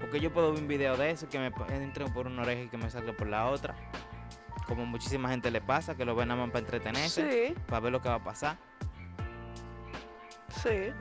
Porque 0.00 0.20
yo 0.20 0.32
puedo 0.32 0.52
ver 0.52 0.62
un 0.62 0.68
video 0.68 0.96
de 0.96 1.10
eso 1.10 1.28
que 1.28 1.38
me 1.38 1.52
entre 1.74 2.06
por 2.06 2.26
una 2.26 2.42
oreja 2.42 2.62
y 2.62 2.68
que 2.68 2.78
me 2.78 2.90
salga 2.90 3.12
por 3.12 3.28
la 3.28 3.46
otra. 3.46 3.74
Como 4.66 4.86
muchísima 4.86 5.28
gente 5.30 5.50
le 5.50 5.60
pasa, 5.60 5.96
que 5.96 6.04
lo 6.04 6.14
ven 6.14 6.28
nada 6.28 6.40
más 6.42 6.50
para 6.50 6.60
entretenerse 6.64 7.48
Sí, 7.48 7.54
para 7.66 7.80
ver 7.80 7.92
lo 7.92 8.00
que 8.00 8.08
va 8.08 8.16
a 8.16 8.24
pasar. 8.24 8.56
sí. 10.62 10.92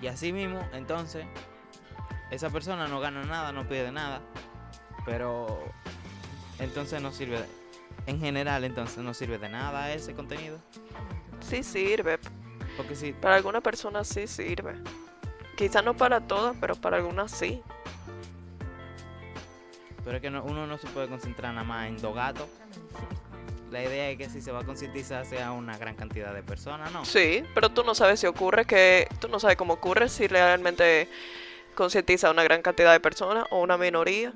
Y 0.00 0.06
así 0.08 0.32
mismo, 0.32 0.60
entonces, 0.72 1.24
esa 2.30 2.50
persona 2.50 2.88
no 2.88 2.98
gana 3.00 3.22
nada, 3.24 3.52
no 3.52 3.68
pierde 3.68 3.92
nada. 3.92 4.20
Pero 5.04 5.62
entonces 6.58 7.00
no 7.00 7.12
sirve, 7.12 7.40
de- 7.40 7.48
en 8.06 8.18
general, 8.18 8.64
entonces 8.64 8.98
no 8.98 9.14
sirve 9.14 9.38
de 9.38 9.48
nada 9.48 9.92
ese 9.92 10.14
contenido. 10.14 10.58
Sí 11.40 11.62
sirve. 11.62 12.18
Porque 12.76 12.94
si, 12.96 13.12
Para 13.12 13.36
algunas 13.36 13.62
personas 13.62 14.08
sí 14.08 14.26
sirve. 14.26 14.74
Quizás 15.56 15.84
no 15.84 15.94
para 15.94 16.20
todas, 16.20 16.56
pero 16.60 16.74
para 16.74 16.96
algunas 16.96 17.30
sí. 17.30 17.62
Pero 20.04 20.16
es 20.16 20.22
que 20.22 20.30
no- 20.30 20.42
uno 20.44 20.66
no 20.66 20.78
se 20.78 20.86
puede 20.88 21.08
concentrar 21.08 21.54
nada 21.54 21.64
más 21.66 21.88
en 21.88 22.00
dos 22.00 22.14
gatos. 22.14 22.48
La 23.70 23.82
idea 23.82 24.10
es 24.10 24.18
que 24.18 24.28
si 24.28 24.42
se 24.42 24.52
va 24.52 24.60
a 24.60 24.64
concientizar 24.64 25.24
sea 25.24 25.52
una 25.52 25.78
gran 25.78 25.94
cantidad 25.94 26.34
de 26.34 26.42
personas, 26.42 26.92
¿no? 26.92 27.04
Sí, 27.04 27.42
pero 27.54 27.70
tú 27.70 27.84
no 27.84 27.94
sabes 27.94 28.20
si 28.20 28.26
ocurre 28.26 28.66
que. 28.66 29.08
Tú 29.20 29.28
no 29.28 29.40
sabes 29.40 29.56
cómo 29.56 29.74
ocurre 29.74 30.08
si 30.08 30.26
realmente 30.26 31.08
concientiza 31.74 32.28
a 32.28 32.30
una 32.32 32.42
gran 32.42 32.60
cantidad 32.60 32.92
de 32.92 33.00
personas 33.00 33.46
o 33.50 33.60
una 33.62 33.78
minoría. 33.78 34.32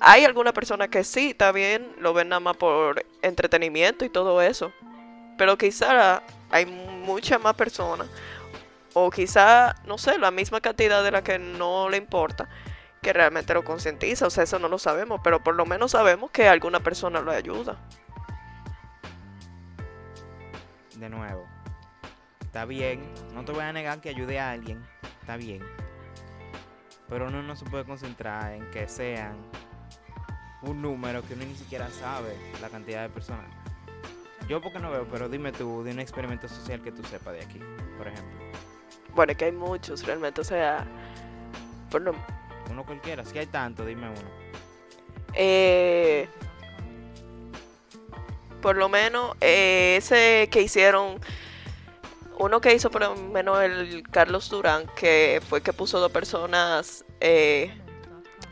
Hay 0.00 0.24
algunas 0.24 0.52
personas 0.54 0.88
que 0.88 1.04
sí, 1.04 1.30
está 1.30 1.52
bien, 1.52 1.92
lo 2.00 2.12
ven 2.14 2.30
nada 2.30 2.40
más 2.40 2.56
por 2.56 3.04
entretenimiento 3.22 4.04
y 4.04 4.08
todo 4.08 4.42
eso. 4.42 4.72
Pero 5.38 5.56
quizá 5.56 6.22
hay 6.50 6.66
muchas 6.66 7.40
más 7.40 7.54
personas, 7.54 8.08
o 8.92 9.08
quizá, 9.10 9.76
no 9.84 9.98
sé, 9.98 10.18
la 10.18 10.30
misma 10.32 10.60
cantidad 10.60 11.04
de 11.04 11.12
la 11.12 11.22
que 11.22 11.38
no 11.38 11.88
le 11.88 11.96
importa, 11.96 12.48
que 13.02 13.12
realmente 13.12 13.54
lo 13.54 13.64
concientiza. 13.64 14.26
O 14.26 14.30
sea, 14.30 14.44
eso 14.44 14.58
no 14.58 14.68
lo 14.68 14.78
sabemos, 14.78 15.20
pero 15.22 15.42
por 15.42 15.54
lo 15.54 15.66
menos 15.66 15.92
sabemos 15.92 16.30
que 16.30 16.48
alguna 16.48 16.80
persona 16.80 17.20
lo 17.20 17.30
ayuda. 17.32 17.78
De 20.96 21.08
nuevo, 21.08 21.46
está 22.42 22.66
bien, 22.66 23.02
no 23.32 23.44
te 23.44 23.52
voy 23.52 23.62
a 23.62 23.72
negar 23.72 24.00
que 24.00 24.10
ayude 24.10 24.38
a 24.38 24.50
alguien, 24.50 24.84
está 25.20 25.36
bien. 25.36 25.62
Pero 27.08 27.28
uno 27.28 27.42
no 27.42 27.56
se 27.56 27.64
puede 27.64 27.84
concentrar 27.84 28.52
en 28.52 28.70
que 28.70 28.86
sean 28.86 29.36
un 30.62 30.82
número 30.82 31.22
que 31.22 31.34
uno 31.34 31.44
ni 31.44 31.54
siquiera 31.54 31.88
sabe 31.88 32.36
la 32.60 32.68
cantidad 32.68 33.02
de 33.02 33.08
personas. 33.08 33.50
Yo 34.46 34.60
porque 34.60 34.78
no 34.78 34.90
veo, 34.90 35.06
pero 35.10 35.28
dime 35.28 35.52
tú 35.52 35.82
de 35.82 35.92
un 35.92 36.00
experimento 36.00 36.48
social 36.48 36.82
que 36.82 36.92
tú 36.92 37.02
sepas 37.04 37.34
de 37.34 37.40
aquí, 37.40 37.60
por 37.96 38.08
ejemplo. 38.08 38.38
Bueno, 39.14 39.32
es 39.32 39.38
que 39.38 39.46
hay 39.46 39.52
muchos 39.52 40.04
realmente, 40.04 40.40
o 40.40 40.44
sea, 40.44 40.86
por 41.90 42.02
lo, 42.02 42.14
Uno 42.70 42.84
cualquiera, 42.84 43.24
si 43.24 43.38
hay 43.38 43.46
tanto, 43.46 43.84
dime 43.84 44.08
uno. 44.08 44.30
Eh, 45.34 46.28
por 48.60 48.76
lo 48.76 48.88
menos 48.88 49.36
eh, 49.40 49.96
ese 49.98 50.48
que 50.50 50.62
hicieron, 50.62 51.20
uno 52.38 52.60
que 52.60 52.74
hizo 52.74 52.90
por 52.90 53.02
lo 53.02 53.16
menos 53.16 53.62
el 53.62 54.02
Carlos 54.10 54.48
Durán, 54.48 54.86
que 54.96 55.42
fue 55.48 55.62
que 55.62 55.72
puso 55.72 55.98
dos 55.98 56.12
personas 56.12 57.04
eh, 57.20 57.72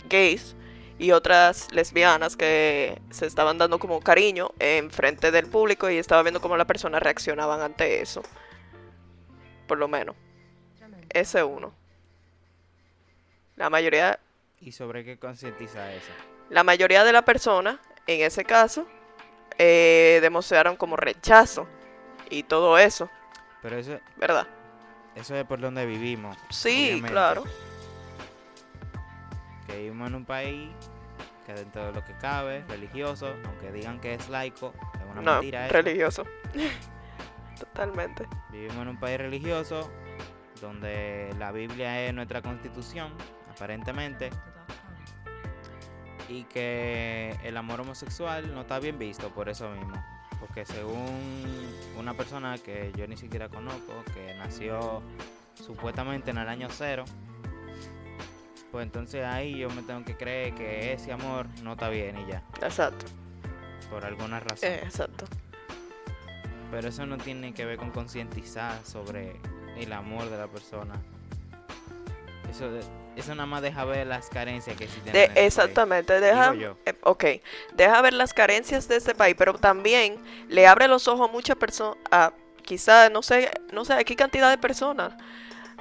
gays 0.08 0.56
y 0.98 1.12
otras 1.12 1.70
lesbianas 1.72 2.36
que 2.36 3.00
se 3.10 3.26
estaban 3.26 3.58
dando 3.58 3.78
como 3.78 4.00
cariño 4.00 4.50
en 4.58 4.90
frente 4.90 5.30
del 5.30 5.46
público 5.46 5.88
y 5.90 5.96
estaba 5.96 6.22
viendo 6.22 6.40
cómo 6.40 6.56
las 6.56 6.66
personas 6.66 7.02
reaccionaban 7.02 7.60
ante 7.60 8.00
eso. 8.00 8.22
Por 9.66 9.78
lo 9.78 9.86
menos. 9.86 10.16
Ese 11.10 11.42
uno. 11.44 11.72
La 13.58 13.68
mayoría 13.70 14.18
¿Y 14.60 14.72
sobre 14.72 15.04
qué 15.04 15.18
concientiza 15.18 15.92
eso? 15.92 16.10
la 16.50 16.64
mayoría 16.64 17.04
de 17.04 17.12
las 17.12 17.22
personas, 17.24 17.78
en 18.06 18.22
ese 18.24 18.44
caso, 18.44 18.86
eh, 19.58 20.18
demostraron 20.22 20.76
como 20.76 20.96
rechazo 20.96 21.68
y 22.30 22.42
todo 22.44 22.78
eso, 22.78 23.10
Pero 23.62 23.76
eso, 23.76 23.98
¿verdad? 24.16 24.46
eso 25.14 25.34
es 25.36 25.44
por 25.44 25.60
donde 25.60 25.84
vivimos. 25.84 26.36
Sí, 26.50 26.86
obviamente. 26.86 27.10
claro. 27.10 27.44
Que 29.66 29.76
vivimos 29.76 30.08
en 30.08 30.14
un 30.14 30.24
país 30.24 30.70
que 31.44 31.52
dentro 31.54 31.86
de 31.86 31.92
lo 31.92 32.04
que 32.04 32.14
cabe, 32.18 32.64
religioso, 32.68 33.34
aunque 33.44 33.70
digan 33.72 34.00
que 34.00 34.14
es 34.14 34.28
laico, 34.28 34.72
es 34.94 35.02
una 35.12 35.20
No, 35.22 35.32
mentira 35.34 35.66
eso. 35.66 35.74
religioso. 35.74 36.24
Totalmente. 37.58 38.26
Vivimos 38.50 38.76
en 38.76 38.88
un 38.88 39.00
país 39.00 39.18
religioso 39.18 39.90
donde 40.60 41.34
la 41.38 41.52
Biblia 41.52 42.02
es 42.06 42.14
nuestra 42.14 42.40
constitución, 42.42 43.12
aparentemente, 43.58 44.30
y 46.28 46.44
que 46.44 47.36
el 47.42 47.56
amor 47.56 47.80
homosexual 47.80 48.54
no 48.54 48.60
está 48.60 48.78
bien 48.78 48.98
visto 48.98 49.30
por 49.30 49.48
eso 49.48 49.68
mismo. 49.70 50.00
Porque 50.38 50.64
según 50.64 51.74
una 51.98 52.14
persona 52.14 52.56
que 52.58 52.92
yo 52.96 53.08
ni 53.08 53.16
siquiera 53.16 53.48
conozco, 53.48 53.92
que 54.14 54.34
nació 54.34 55.02
supuestamente 55.54 56.30
en 56.30 56.38
el 56.38 56.48
año 56.48 56.68
cero, 56.70 57.04
pues 58.70 58.84
entonces 58.84 59.24
ahí 59.24 59.58
yo 59.58 59.68
me 59.70 59.82
tengo 59.82 60.04
que 60.04 60.16
creer 60.16 60.54
que 60.54 60.92
ese 60.92 61.10
amor 61.10 61.48
no 61.64 61.72
está 61.72 61.88
bien 61.88 62.16
y 62.18 62.30
ya, 62.30 62.44
Exacto. 62.62 63.06
por 63.90 64.04
alguna 64.04 64.38
razón. 64.38 64.68
Eh, 64.70 64.80
exacto. 64.84 65.24
Pero 66.70 66.88
eso 66.88 67.06
no 67.06 67.16
tiene 67.16 67.52
que 67.54 67.64
ver 67.64 67.78
con 67.78 67.90
concientizar 67.90 68.84
sobre 68.84 69.40
el 69.76 69.92
amor 69.92 70.30
de 70.30 70.36
la 70.36 70.46
persona. 70.46 70.94
Eso, 72.50 72.70
eso 73.16 73.34
nada 73.34 73.46
más 73.46 73.62
deja 73.62 73.84
ver 73.84 74.06
las 74.06 74.28
carencias 74.28 74.76
que 74.76 74.84
existen. 74.84 75.12
De- 75.12 75.24
en 75.24 75.30
este 75.32 75.46
exactamente, 75.46 76.20
deja, 76.20 76.52
Digo 76.52 76.62
yo. 76.74 76.76
eh, 76.86 76.94
ok, 77.02 77.24
deja 77.74 78.00
ver 78.02 78.14
las 78.14 78.32
carencias 78.34 78.88
de 78.88 78.96
este 78.96 79.14
país, 79.14 79.34
pero 79.38 79.54
también 79.54 80.16
le 80.48 80.66
abre 80.66 80.88
los 80.88 81.08
ojos 81.08 81.28
a 81.28 81.32
muchas 81.32 81.56
personas, 81.56 81.96
a 82.10 82.32
quizá, 82.62 83.10
no 83.10 83.22
sé, 83.22 83.50
no 83.72 83.84
sé, 83.84 83.94
aquí 83.94 84.14
cantidad 84.16 84.50
de 84.50 84.58
personas, 84.58 85.12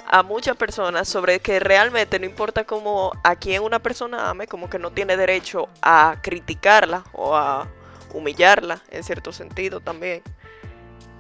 a 0.10 0.24
muchas 0.24 0.56
personas 0.56 1.08
sobre 1.08 1.40
que 1.40 1.60
realmente 1.60 2.20
no 2.20 2.26
importa 2.26 2.64
cómo 2.66 3.12
a 3.24 3.36
quién 3.36 3.64
una 3.64 3.80
persona 3.80 4.30
ame, 4.30 4.48
como 4.48 4.70
que 4.70 4.80
no 4.80 4.92
tiene 4.92 5.18
derecho 5.18 5.68
a 5.82 6.18
criticarla 6.22 7.04
o 7.14 7.36
a 7.36 7.68
humillarla 8.14 8.82
en 8.90 9.04
cierto 9.04 9.32
sentido 9.34 9.80
también. 9.82 10.22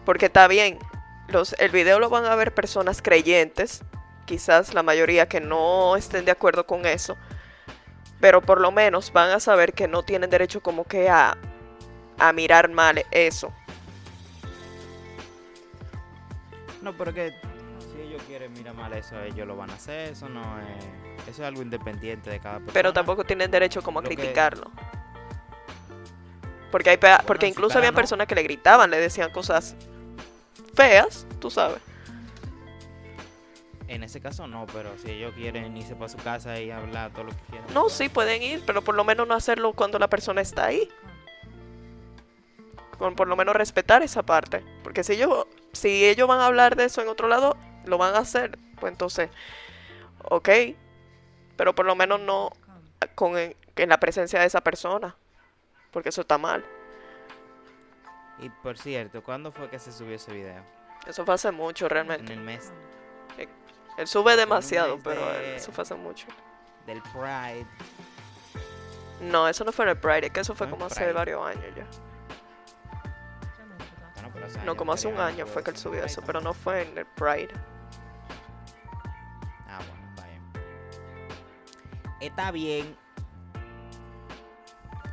Porque 0.05 0.27
está 0.27 0.47
bien, 0.47 0.79
los, 1.27 1.53
el 1.59 1.71
video 1.71 1.99
lo 1.99 2.09
van 2.09 2.25
a 2.25 2.35
ver 2.35 2.53
personas 2.53 3.01
creyentes, 3.01 3.81
quizás 4.27 4.75
la 4.75 4.83
mayoría 4.83 5.27
que 5.27 5.41
no 5.41 5.95
estén 5.95 6.25
de 6.25 6.31
acuerdo 6.31 6.67
con 6.67 6.85
eso, 6.85 7.17
pero 8.19 8.41
por 8.41 8.61
lo 8.61 8.71
menos 8.71 9.11
van 9.11 9.31
a 9.31 9.39
saber 9.39 9.73
que 9.73 9.87
no 9.87 10.03
tienen 10.03 10.29
derecho 10.29 10.61
como 10.61 10.83
que 10.83 11.09
a, 11.09 11.35
a 12.19 12.33
mirar 12.33 12.69
mal 12.69 13.03
eso. 13.09 13.51
No, 16.81 16.95
pero 16.95 17.13
que 17.13 17.33
si 17.91 18.01
ellos 18.01 18.21
quieren 18.27 18.53
mirar 18.53 18.75
mal 18.75 18.93
eso, 18.93 19.19
ellos 19.21 19.47
lo 19.47 19.55
van 19.55 19.69
a 19.71 19.73
hacer. 19.73 20.11
Eso 20.11 20.29
no 20.29 20.41
es. 20.59 20.83
Eso 21.27 21.41
es 21.41 21.47
algo 21.47 21.61
independiente 21.61 22.29
de 22.29 22.39
cada 22.39 22.55
persona. 22.59 22.73
Pero 22.73 22.93
tampoco 22.93 23.23
tienen 23.23 23.49
derecho 23.51 23.81
como 23.81 23.99
a 23.99 24.01
Lo 24.03 24.09
que- 24.09 24.15
criticarlo. 24.15 24.71
Porque 26.71 26.91
hay 26.91 26.97
pe- 26.97 27.17
porque 27.25 27.47
incluso 27.47 27.77
había 27.77 27.91
no- 27.91 27.95
personas 27.95 28.27
que 28.27 28.35
le 28.35 28.43
gritaban, 28.43 28.89
le 28.91 28.99
decían 28.99 29.31
cosas 29.31 29.75
feas, 30.75 31.25
tú 31.39 31.49
sabes. 31.49 31.79
En 33.87 34.03
ese 34.03 34.19
caso 34.19 34.47
no, 34.47 34.65
pero 34.73 34.97
si 34.97 35.11
ellos 35.11 35.33
quieren 35.33 35.75
irse 35.77 35.95
para 35.95 36.09
su 36.09 36.17
casa 36.17 36.59
y 36.59 36.71
hablar 36.71 37.11
todo 37.11 37.25
lo 37.25 37.31
que 37.31 37.41
quieran. 37.49 37.67
No, 37.73 37.89
sí 37.89 38.09
pueden 38.09 38.43
ir, 38.43 38.63
pero 38.65 38.81
por 38.81 38.95
lo 38.95 39.03
menos 39.05 39.27
no 39.27 39.33
hacerlo 39.33 39.71
cuando 39.73 39.97
la 39.97 40.09
persona 40.09 40.41
está 40.41 40.65
ahí. 40.65 40.89
Con 42.97 43.15
por 43.15 43.27
lo 43.27 43.35
menos 43.35 43.55
respetar 43.55 44.01
esa 44.01 44.23
parte. 44.23 44.63
Porque 44.83 45.03
si 45.03 45.13
ellos, 45.13 45.45
si 45.71 46.05
ellos 46.05 46.27
van 46.27 46.39
a 46.39 46.47
hablar 46.47 46.75
de 46.75 46.85
eso 46.85 47.01
en 47.01 47.07
otro 47.07 47.27
lado, 47.27 47.55
lo 47.85 47.97
van 47.97 48.15
a 48.15 48.19
hacer. 48.19 48.57
Pues 48.79 48.91
entonces, 48.91 49.29
ok. 50.23 50.49
Pero 51.55 51.73
por 51.73 51.85
lo 51.85 51.95
menos 51.95 52.19
no 52.19 52.51
con 53.15 53.37
en, 53.37 53.55
en 53.75 53.89
la 53.89 53.99
presencia 53.99 54.39
de 54.39 54.47
esa 54.47 54.61
persona. 54.61 55.15
Porque 55.91 56.09
eso 56.09 56.21
está 56.21 56.37
mal. 56.37 56.65
Y 58.39 58.49
por 58.49 58.77
cierto, 58.77 59.23
¿cuándo 59.23 59.51
fue 59.51 59.69
que 59.69 59.79
se 59.79 59.91
subió 59.91 60.15
ese 60.15 60.33
video? 60.33 60.61
Eso 61.07 61.23
fue 61.25 61.35
hace 61.35 61.51
mucho 61.51 61.85
En 61.85 61.89
realmente. 61.91 62.33
el 62.33 62.41
mes 62.41 62.71
Él 63.97 64.07
sube 64.07 64.35
demasiado, 64.35 64.99
pero 65.03 65.25
de- 65.33 65.55
eso 65.57 65.71
fue 65.71 65.81
hace 65.83 65.95
mucho. 65.95 66.27
del 66.85 67.01
Pride. 67.01 67.65
No, 69.19 69.47
eso 69.49 69.65
no 69.65 69.71
fue 69.73 69.83
en 69.85 69.89
el 69.89 69.97
Pride, 69.97 70.27
es 70.27 70.31
que 70.31 70.39
eso 70.39 70.55
fue 70.55 70.69
como 70.69 70.85
hace 70.85 71.11
varios 71.11 71.45
años 71.45 71.65
ya. 71.75 71.85
Bueno, 74.13 74.29
pero 74.33 74.45
hace 74.45 74.55
No, 74.57 74.61
años 74.61 74.75
como 74.75 74.93
hace 74.93 75.07
un 75.07 75.19
año 75.19 75.45
fue 75.47 75.63
que 75.63 75.71
él 75.71 75.77
subió 75.77 76.03
eso, 76.05 76.21
pero 76.25 76.39
no 76.39 76.53
fue 76.53 76.83
en 76.83 76.97
el 76.97 77.05
Pride. 77.05 77.49
Ah, 79.67 79.79
bueno, 79.79 80.15
vaya. 80.15 80.39
Está 82.21 82.51
bien. 82.51 82.95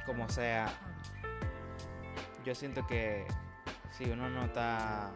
Como 0.07 0.29
sea. 0.29 0.67
Yo 2.45 2.55
siento 2.55 2.87
que 2.87 3.27
si 3.91 4.05
uno 4.11 4.29
no 4.29 4.45
está. 4.45 5.11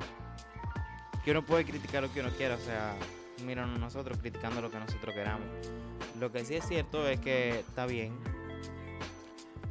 Que 1.24 1.30
uno 1.32 1.44
puede 1.44 1.64
criticar 1.66 2.02
lo 2.02 2.10
que 2.12 2.20
uno 2.20 2.30
quiera, 2.30 2.54
o 2.54 2.58
sea, 2.58 2.94
míranos 3.42 3.78
nosotros 3.78 4.18
criticando 4.18 4.60
lo 4.60 4.70
que 4.70 4.78
nosotros 4.78 5.14
queramos. 5.14 5.46
Lo 6.18 6.30
que 6.32 6.44
sí 6.44 6.54
es 6.56 6.66
cierto 6.66 7.06
es 7.08 7.20
que 7.20 7.50
está 7.60 7.86
bien 7.86 8.16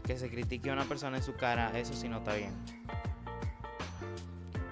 que 0.05 0.17
se 0.17 0.29
critique 0.29 0.69
a 0.69 0.73
una 0.73 0.85
persona 0.85 1.17
en 1.17 1.23
su 1.23 1.35
cara, 1.35 1.77
eso 1.77 1.93
sí 1.93 2.07
no 2.07 2.19
está 2.19 2.33
bien. 2.33 2.53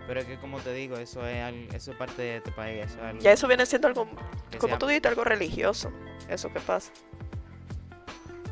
Pero 0.08 0.20
es 0.22 0.25
que 0.28 0.38
como 0.38 0.60
te 0.60 0.72
digo, 0.74 0.98
eso 0.98 1.28
es, 1.28 1.74
eso 1.74 1.92
es 1.92 1.98
parte 1.98 2.22
de 2.22 2.38
este 2.38 2.52
país, 2.54 2.86
eso 2.86 2.98
es 3.00 3.04
algo 3.04 3.20
Ya 3.22 3.32
eso 3.34 3.48
viene 3.48 3.66
siendo 3.66 3.88
algo, 3.90 4.08
como 4.58 4.68
sea- 4.70 4.78
tú 4.78 4.88
dijiste, 4.88 5.10
algo 5.10 5.24
religioso. 5.25 5.92
Eso 6.30 6.54
que 6.54 6.60
pasa. 6.62 6.92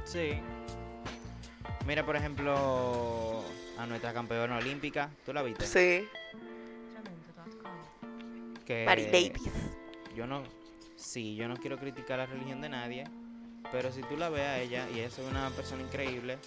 Sí. 0.04 0.42
Mira, 1.88 2.06
por 2.06 2.16
ejemplo, 2.16 3.44
a 3.78 3.86
nuestra 3.86 4.14
campeona 4.14 4.58
olímpica, 4.58 5.10
¿tú 5.26 5.32
la 5.34 5.42
viste? 5.44 5.66
Sí, 5.66 6.08
Que 8.66 8.86
Mary 8.86 9.06
Davis. 9.06 9.42
Yo 10.16 10.28
no, 10.28 10.44
sí, 10.96 11.36
yo 11.36 11.48
no 11.48 11.58
quiero 11.58 11.78
criticar 11.78 12.20
la 12.20 12.26
religión 12.26 12.62
de 12.62 12.70
nadie, 12.70 13.04
Pero 13.72 13.92
si 13.92 14.02
tú 14.02 14.18
la 14.18 14.30
ves 14.30 14.42
a 14.44 14.60
ella, 14.60 14.88
y 14.90 15.00
es 15.00 15.18
una 15.20 15.50
persona 15.52 15.82
increíble, 15.82 16.38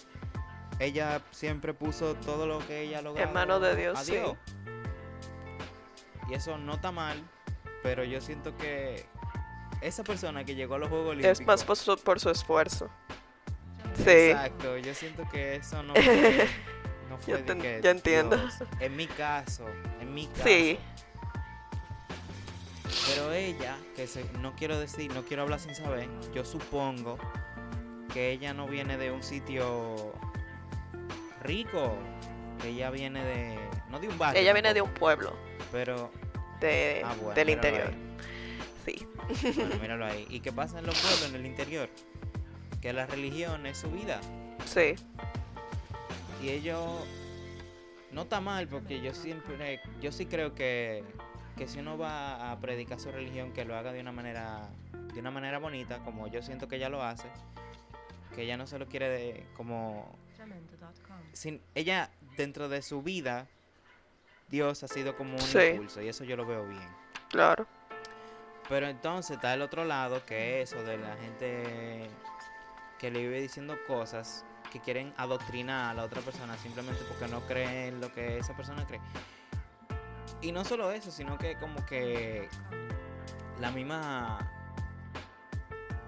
ella 0.79 1.21
siempre 1.31 1.73
puso 1.73 2.15
todo 2.15 2.45
lo 2.47 2.59
que 2.67 2.81
ella 2.83 3.01
logró 3.01 3.21
En 3.23 3.33
manos 3.33 3.61
de 3.61 3.75
Dios, 3.75 3.97
a 3.99 4.03
sí. 4.03 4.13
Dios. 4.13 4.37
Y 6.29 6.33
eso 6.33 6.57
no 6.57 6.73
está 6.75 6.91
mal, 6.91 7.17
pero 7.83 8.03
yo 8.03 8.21
siento 8.21 8.55
que 8.57 9.05
esa 9.81 10.03
persona 10.03 10.43
que 10.43 10.55
llegó 10.55 10.75
a 10.75 10.77
los 10.79 10.89
Juegos 10.89 11.09
Olímpicos... 11.09 11.39
Es 11.39 11.45
más 11.47 11.63
por 11.63 11.77
su, 11.77 11.97
por 11.97 12.19
su 12.19 12.29
esfuerzo. 12.29 12.89
Sí. 13.95 14.09
Exacto, 14.09 14.77
yo 14.77 14.93
siento 14.93 15.27
que 15.29 15.55
eso 15.55 15.81
no 15.83 15.93
fue, 15.95 16.47
no 17.09 17.17
fue 17.17 17.31
Yo 17.33 17.37
de 17.37 17.43
te- 17.43 17.57
que 17.57 17.81
yo 17.83 17.89
entiendo. 17.89 18.37
Dios. 18.37 18.55
En 18.79 18.95
mi 18.95 19.07
caso, 19.07 19.65
en 19.99 20.13
mi 20.13 20.27
caso. 20.27 20.43
Sí. 20.43 20.77
Pero 23.07 23.31
ella, 23.31 23.77
que 23.95 24.07
se- 24.07 24.25
no 24.41 24.55
quiero 24.55 24.79
decir, 24.79 25.13
no 25.13 25.23
quiero 25.23 25.43
hablar 25.43 25.59
sin 25.59 25.75
saber, 25.75 26.09
yo 26.33 26.43
supongo 26.45 27.17
que 28.13 28.31
ella 28.31 28.53
no 28.53 28.67
viene 28.67 28.97
de 28.97 29.11
un 29.11 29.23
sitio 29.23 30.13
rico. 31.43 31.95
Ella 32.65 32.89
viene 32.89 33.23
de, 33.23 33.59
no 33.89 33.99
de 33.99 34.07
un 34.09 34.17
barrio. 34.17 34.41
Ella 34.41 34.51
viene 34.53 34.73
de 34.73 34.81
un 34.81 34.91
pueblo 34.93 35.33
Pero, 35.71 36.11
de, 36.59 37.01
ah, 37.05 37.13
bueno, 37.19 37.33
del 37.35 37.49
interior. 37.51 37.87
ahí. 37.87 38.15
Sí. 38.85 39.07
Bueno, 39.55 39.75
míralo 39.81 40.05
ahí. 40.05 40.25
¿Y 40.29 40.39
qué 40.39 40.51
pasa 40.51 40.79
en 40.79 40.87
los 40.87 40.99
pueblos, 40.99 41.29
en 41.29 41.35
el 41.35 41.45
interior? 41.45 41.89
Que 42.81 42.93
la 42.93 43.05
religión 43.05 43.65
es 43.67 43.77
su 43.77 43.91
vida. 43.91 44.19
Sí. 44.65 44.95
Y 46.41 46.49
ellos 46.49 46.83
no 48.11 48.23
está 48.23 48.41
mal 48.41 48.67
porque 48.67 49.01
yo 49.01 49.13
siempre, 49.13 49.79
yo 50.01 50.11
sí 50.11 50.25
creo 50.25 50.55
que, 50.55 51.03
que 51.57 51.67
si 51.67 51.79
uno 51.79 51.97
va 51.97 52.51
a 52.51 52.59
predicar 52.59 52.99
su 52.99 53.11
religión, 53.11 53.51
que 53.51 53.65
lo 53.65 53.75
haga 53.75 53.91
de 53.91 53.99
una 53.99 54.11
manera, 54.11 54.69
de 55.13 55.19
una 55.19 55.31
manera 55.31 55.57
bonita, 55.59 55.99
como 55.99 56.27
yo 56.27 56.41
siento 56.41 56.67
que 56.67 56.75
ella 56.77 56.89
lo 56.89 57.03
hace, 57.03 57.27
que 58.35 58.43
ella 58.43 58.55
no 58.57 58.67
se 58.67 58.77
lo 58.79 58.87
quiere 58.87 59.09
de, 59.09 59.45
como, 59.55 60.15
sin, 61.33 61.59
ella 61.75 62.09
dentro 62.37 62.69
de 62.69 62.81
su 62.81 63.01
vida, 63.01 63.47
Dios 64.49 64.83
ha 64.83 64.87
sido 64.87 65.17
como 65.17 65.33
un 65.33 65.41
Sí. 65.41 65.59
impulso 65.71 66.01
y 66.01 66.07
eso 66.07 66.23
yo 66.23 66.37
lo 66.37 66.45
veo 66.45 66.65
bien. 66.67 66.87
Claro. 67.29 67.65
Pero 68.69 68.87
entonces 68.87 69.37
está 69.37 69.53
el 69.53 69.61
otro 69.61 69.83
lado, 69.85 70.23
que 70.25 70.61
es 70.61 70.71
eso 70.71 70.83
de 70.83 70.97
la 70.97 71.15
gente 71.17 72.09
que 72.99 73.09
le 73.11 73.19
vive 73.19 73.41
diciendo 73.41 73.75
cosas 73.87 74.45
que 74.71 74.79
quieren 74.81 75.13
adoctrinar 75.17 75.91
a 75.91 75.93
la 75.93 76.03
otra 76.03 76.21
persona 76.21 76.57
simplemente 76.57 77.01
porque 77.07 77.27
no 77.31 77.41
creen 77.47 78.01
lo 78.01 78.11
que 78.11 78.37
esa 78.37 78.55
persona 78.55 78.85
cree. 78.85 78.99
Y 80.41 80.51
no 80.51 80.63
solo 80.63 80.91
eso, 80.91 81.11
sino 81.11 81.37
que 81.37 81.55
como 81.57 81.85
que 81.85 82.47
la 83.59 83.71
misma... 83.71 84.39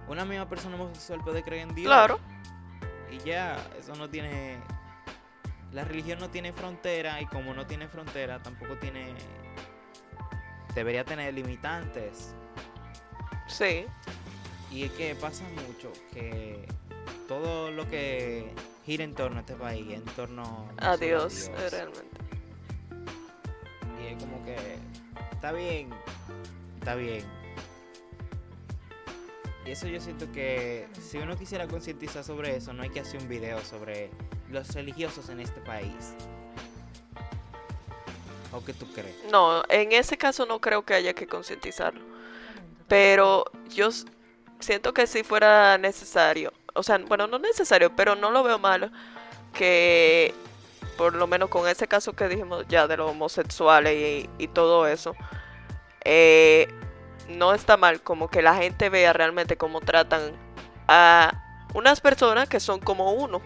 Una 0.07 0.25
misma 0.25 0.49
persona 0.49 0.75
homosexual 0.75 1.21
puede 1.23 1.43
creer 1.43 1.69
en 1.69 1.75
Dios. 1.75 1.87
Claro. 1.87 2.19
Y 3.11 3.17
ya, 3.19 3.57
eso 3.77 3.95
no 3.95 4.09
tiene... 4.09 4.57
La 5.71 5.83
religión 5.83 6.19
no 6.19 6.29
tiene 6.29 6.51
frontera 6.51 7.21
y 7.21 7.27
como 7.27 7.53
no 7.53 7.67
tiene 7.67 7.87
frontera, 7.87 8.41
tampoco 8.41 8.77
tiene... 8.77 9.13
Debería 10.73 11.03
tener 11.03 11.33
limitantes. 11.33 12.33
Sí. 13.47 13.85
Y 14.71 14.83
es 14.83 14.91
que 14.91 15.15
pasa 15.15 15.43
mucho 15.67 15.91
que 16.13 16.67
todo 17.27 17.71
lo 17.71 17.87
que 17.89 18.53
gira 18.85 19.03
en 19.03 19.13
torno 19.13 19.37
a 19.37 19.39
este 19.41 19.55
país, 19.55 19.87
en 19.91 20.05
torno 20.05 20.67
a 20.77 20.97
Dios, 20.97 21.49
eh, 21.49 21.69
realmente. 21.69 22.08
Como 24.19 24.43
que 24.45 24.55
está 25.31 25.51
bien, 25.51 25.89
está 26.79 26.95
bien. 26.95 27.23
Y 29.65 29.71
eso 29.71 29.87
yo 29.87 29.99
siento 29.99 30.31
que 30.31 30.87
si 30.99 31.17
uno 31.17 31.37
quisiera 31.37 31.67
concientizar 31.67 32.23
sobre 32.23 32.55
eso, 32.55 32.73
no 32.73 32.83
hay 32.83 32.89
que 32.89 33.01
hacer 33.01 33.21
un 33.21 33.27
video 33.27 33.63
sobre 33.63 34.09
los 34.49 34.73
religiosos 34.73 35.29
en 35.29 35.39
este 35.39 35.61
país. 35.61 36.15
¿O 38.51 38.63
qué 38.63 38.73
tú 38.73 38.91
crees? 38.93 39.15
No, 39.31 39.63
en 39.69 39.91
ese 39.91 40.17
caso 40.17 40.45
no 40.45 40.59
creo 40.59 40.83
que 40.83 40.95
haya 40.95 41.13
que 41.13 41.27
concientizarlo. 41.27 42.01
Pero 42.87 43.45
yo 43.69 43.89
siento 44.59 44.93
que 44.93 45.05
si 45.05 45.23
fuera 45.23 45.77
necesario, 45.77 46.51
o 46.73 46.81
sea, 46.81 46.97
bueno, 46.97 47.27
no 47.27 47.37
necesario, 47.37 47.95
pero 47.95 48.15
no 48.15 48.31
lo 48.31 48.43
veo 48.43 48.57
malo 48.57 48.89
que 49.53 50.33
por 50.99 51.15
lo 51.15 51.27
menos 51.27 51.47
con 51.47 51.65
ese 51.65 51.87
caso 51.87 52.11
que 52.11 52.27
dijimos 52.27 52.65
ya 52.67 52.85
de 52.85 52.97
los 52.97 53.09
homosexuales 53.09 54.27
y, 54.37 54.47
todo 54.49 54.85
eso, 54.85 55.15
eh, 56.03 56.67
no 57.29 57.53
está 57.53 57.77
mal 57.77 58.01
como 58.01 58.29
que 58.29 58.41
la 58.41 58.55
gente 58.55 58.89
vea 58.89 59.13
realmente 59.13 59.55
cómo 59.55 59.79
tratan 59.79 60.33
a 60.89 61.41
unas 61.73 62.01
personas 62.01 62.49
que 62.49 62.59
son 62.59 62.81
como 62.81 63.13
uno, 63.13 63.41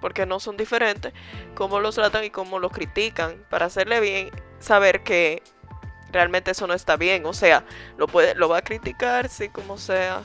porque 0.00 0.26
no 0.26 0.40
son 0.40 0.56
diferentes, 0.56 1.12
cómo 1.54 1.78
los 1.78 1.94
tratan 1.94 2.24
y 2.24 2.30
cómo 2.30 2.58
los 2.58 2.72
critican, 2.72 3.46
para 3.48 3.66
hacerle 3.66 4.00
bien 4.00 4.30
saber 4.58 5.04
que 5.04 5.44
realmente 6.10 6.50
eso 6.50 6.66
no 6.66 6.74
está 6.74 6.96
bien. 6.96 7.26
O 7.26 7.32
sea, 7.32 7.64
lo 7.96 8.08
puede, 8.08 8.34
lo 8.34 8.48
va 8.48 8.58
a 8.58 8.62
criticar, 8.62 9.28
sí, 9.28 9.50
como 9.50 9.78
sea, 9.78 10.22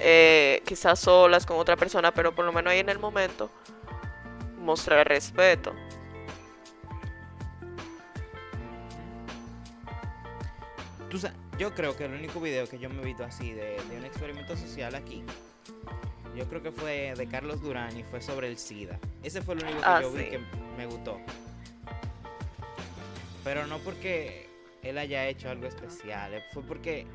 eh, 0.00 0.64
quizás 0.66 0.98
solas 0.98 1.46
con 1.46 1.58
otra 1.58 1.76
persona, 1.76 2.12
pero 2.12 2.34
por 2.34 2.44
lo 2.44 2.52
menos 2.52 2.72
ahí 2.72 2.80
en 2.80 2.88
el 2.88 2.98
momento 2.98 3.52
mostrar 4.60 5.08
respeto. 5.08 5.74
Tú 11.08 11.18
yo 11.58 11.74
creo 11.74 11.96
que 11.96 12.04
el 12.04 12.14
único 12.14 12.40
video 12.40 12.66
que 12.68 12.78
yo 12.78 12.88
me 12.88 13.02
he 13.02 13.04
visto 13.04 13.24
así 13.24 13.52
de, 13.52 13.76
de 13.90 13.96
un 13.98 14.04
experimento 14.04 14.56
social 14.56 14.94
aquí, 14.94 15.24
yo 16.36 16.48
creo 16.48 16.62
que 16.62 16.72
fue 16.72 17.14
de 17.16 17.26
Carlos 17.26 17.60
Durán 17.60 17.96
y 17.98 18.04
fue 18.04 18.20
sobre 18.20 18.48
el 18.48 18.56
SIDA. 18.56 18.98
Ese 19.22 19.42
fue 19.42 19.54
el 19.54 19.64
único 19.64 19.78
que 19.80 19.84
Ah, 19.84 20.00
yo 20.00 20.12
vi 20.12 20.24
que 20.24 20.40
me 20.78 20.86
gustó. 20.86 21.20
Pero 23.44 23.66
no 23.66 23.78
porque 23.78 24.48
él 24.82 24.98
haya 24.98 25.26
hecho 25.26 25.50
algo 25.50 25.66
especial, 25.66 26.34
eh, 26.34 26.44
fue 26.52 26.62
porque 26.62 27.06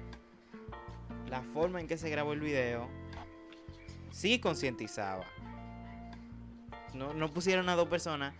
la 1.30 1.42
forma 1.42 1.80
en 1.80 1.88
que 1.88 1.98
se 1.98 2.10
grabó 2.10 2.34
el 2.34 2.42
video 2.42 2.88
sí 4.12 4.40
concientizaba. 4.40 5.26
No, 6.96 7.14
no 7.14 7.30
pusieron 7.32 7.68
a 7.70 7.76
dos 7.76 7.88
personas 7.88 8.34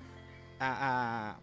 a, 0.60 1.38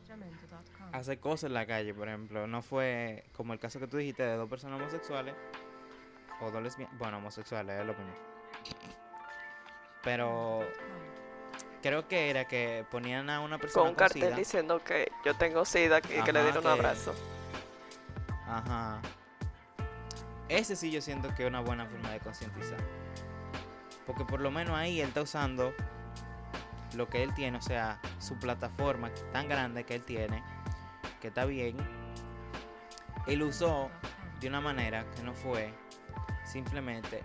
a- 0.93 0.99
hacer 0.99 1.21
cosas 1.21 1.45
en 1.49 1.55
la 1.55 1.67
calle, 1.67 1.93
por 1.95 2.09
ejemplo. 2.09 2.47
No 2.47 2.63
fue 2.63 3.25
como 3.37 3.53
el 3.53 3.59
caso 3.59 3.79
que 3.79 3.87
tú 3.87 3.97
dijiste 3.99 4.23
de 4.23 4.37
dos 4.37 4.49
personas 4.49 4.81
homosexuales 4.81 5.35
o 6.41 6.51
dos 6.51 6.63
lesbianas. 6.63 6.99
Bueno, 6.99 7.19
homosexuales, 7.19 7.81
es 7.81 7.87
lo 7.87 7.93
mismo. 7.95 8.13
Pero 10.03 10.61
creo 11.83 12.09
que 12.09 12.31
era 12.31 12.47
que 12.47 12.85
ponían 12.91 13.31
a 13.31 13.41
una 13.41 13.59
persona 13.59 13.83
Con 13.83 13.91
un 13.91 13.95
cartel 13.97 14.23
SIDA. 14.23 14.37
diciendo 14.37 14.83
que 14.83 15.11
yo 15.25 15.35
tengo 15.35 15.65
sida 15.65 15.99
y 15.99 16.23
que 16.23 16.33
le 16.33 16.43
dieron 16.43 16.59
un 16.59 16.63
que- 16.63 16.69
abrazo. 16.69 17.15
Ajá. 18.47 19.01
Ese 20.49 20.77
sí 20.77 20.91
yo 20.91 21.01
siento 21.01 21.33
que 21.35 21.45
es 21.45 21.49
una 21.49 21.61
buena 21.61 21.87
forma 21.87 22.11
de 22.11 22.21
concientizar. 22.21 22.79
Porque 24.07 24.25
por 24.25 24.41
lo 24.41 24.51
menos 24.51 24.77
ahí 24.77 25.01
él 25.01 25.09
está 25.09 25.23
usando 25.23 25.73
lo 26.95 27.09
que 27.09 27.23
él 27.23 27.35
tiene, 27.35 27.59
o 27.59 27.63
sea, 27.63 28.01
su 28.19 28.37
plataforma 28.37 29.11
tan 29.33 29.49
grande 29.49 29.85
que 29.85 29.95
él 29.95 30.03
tiene, 30.03 30.43
que 31.21 31.29
está 31.29 31.45
bien. 31.45 31.77
Él 33.27 33.43
usó 33.43 33.91
de 34.41 34.49
una 34.49 34.61
manera 34.61 35.07
que 35.15 35.23
no 35.23 35.35
fue 35.35 35.73
simplemente 36.45 37.23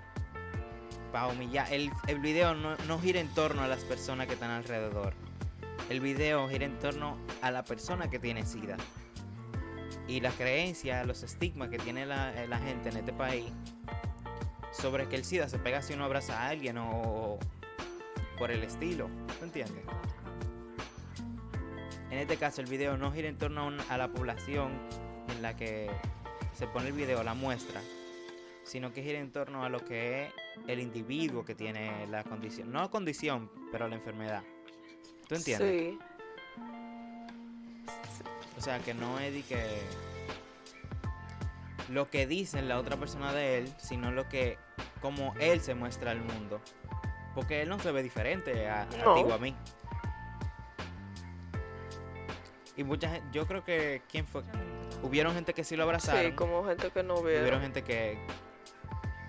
para 1.12 1.28
humillar. 1.28 1.72
El, 1.72 1.92
el 2.08 2.20
video 2.20 2.54
no, 2.54 2.76
no 2.88 3.00
gira 3.00 3.20
en 3.20 3.34
torno 3.34 3.64
a 3.64 3.68
las 3.68 3.84
personas 3.84 4.28
que 4.28 4.34
están 4.34 4.52
alrededor. 4.52 5.14
El 5.90 6.02
video 6.02 6.48
gira 6.50 6.66
en 6.66 6.78
torno 6.80 7.18
a 7.42 7.50
la 7.52 7.64
persona 7.64 8.10
que 8.10 8.20
tiene 8.20 8.46
SIDA. 8.46 8.78
Y 10.08 10.22
la 10.22 10.32
creencia, 10.32 11.04
los 11.04 11.24
estigmas 11.24 11.70
que 11.70 11.78
tiene 11.80 12.06
la, 12.06 12.34
eh, 12.42 12.48
la 12.48 12.60
gente 12.60 12.90
en 12.90 12.98
este 12.98 13.14
país 13.14 13.52
sobre 14.72 15.08
que 15.08 15.16
el 15.16 15.26
SIDA 15.26 15.50
se 15.50 15.60
pega 15.60 15.82
si 15.82 15.94
uno 15.94 16.06
abraza 16.06 16.40
a 16.40 16.50
alguien 16.50 16.78
o 16.78 17.40
por 18.38 18.52
el 18.52 18.64
estilo. 18.64 19.10
¿tú 19.40 19.46
entiendes? 19.46 19.84
En 22.10 22.20
este 22.20 22.38
caso 22.38 22.62
el 22.62 22.68
video 22.68 22.98
no 22.98 23.12
gira 23.12 23.28
en 23.28 23.38
torno 23.38 23.62
a, 23.62 23.66
un- 23.66 23.82
a 23.90 23.98
la 23.98 24.08
población 24.10 24.72
en 25.30 25.42
la 25.42 25.56
que 25.56 25.90
se 26.54 26.66
pone 26.68 26.88
el 26.88 26.94
video, 26.94 27.22
la 27.24 27.34
muestra, 27.34 27.82
sino 28.64 28.94
que 28.94 29.04
gira 29.04 29.20
en 29.20 29.32
torno 29.32 29.64
a 29.64 29.70
lo 29.70 29.84
que 29.84 30.26
es 30.26 30.34
el 30.68 30.80
individuo 30.80 31.44
que 31.46 31.54
tiene 31.54 32.08
la 32.08 32.24
condición, 32.24 32.72
no 32.72 32.90
condición, 32.90 33.52
pero 33.72 33.88
la 33.88 33.96
enfermedad. 33.96 34.42
¿Tú 35.28 35.36
entiendes? 35.36 35.70
Sí. 35.92 36.00
O 38.58 38.62
sea, 38.62 38.80
que 38.80 38.94
no 38.94 39.20
es 39.20 39.34
de 39.34 39.42
que 39.44 39.64
lo 41.90 42.10
que 42.10 42.26
dicen 42.26 42.68
la 42.68 42.80
otra 42.80 42.98
persona 42.98 43.34
de 43.34 43.60
él, 43.60 43.74
sino 43.78 44.12
lo 44.12 44.28
que 44.28 44.58
como 45.02 45.34
él 45.40 45.62
se 45.62 45.76
muestra 45.76 46.12
al 46.12 46.22
mundo. 46.22 46.60
Porque 47.38 47.62
él 47.62 47.70
no 47.70 47.78
se 47.78 47.92
ve 47.92 48.02
diferente 48.02 48.68
a, 48.68 48.90
ti 48.90 48.98
o 49.06 49.32
a 49.32 49.38
mí. 49.38 49.54
Y 52.76 52.84
mucha 52.84 53.12
gente, 53.12 53.28
yo 53.32 53.46
creo 53.46 53.64
que 53.64 54.02
quién 54.10 54.26
fue, 54.26 54.42
hubieron 55.04 55.36
gente 55.36 55.54
que 55.54 55.64
sí 55.64 55.76
lo 55.76 55.84
abrazaron, 55.84 56.32
Sí, 56.32 56.32
como 56.32 56.66
gente 56.66 56.90
que 56.90 57.04
no 57.04 57.14
hubieron 57.20 57.44
vieron. 57.44 57.62
gente 57.62 57.84
que 57.84 58.18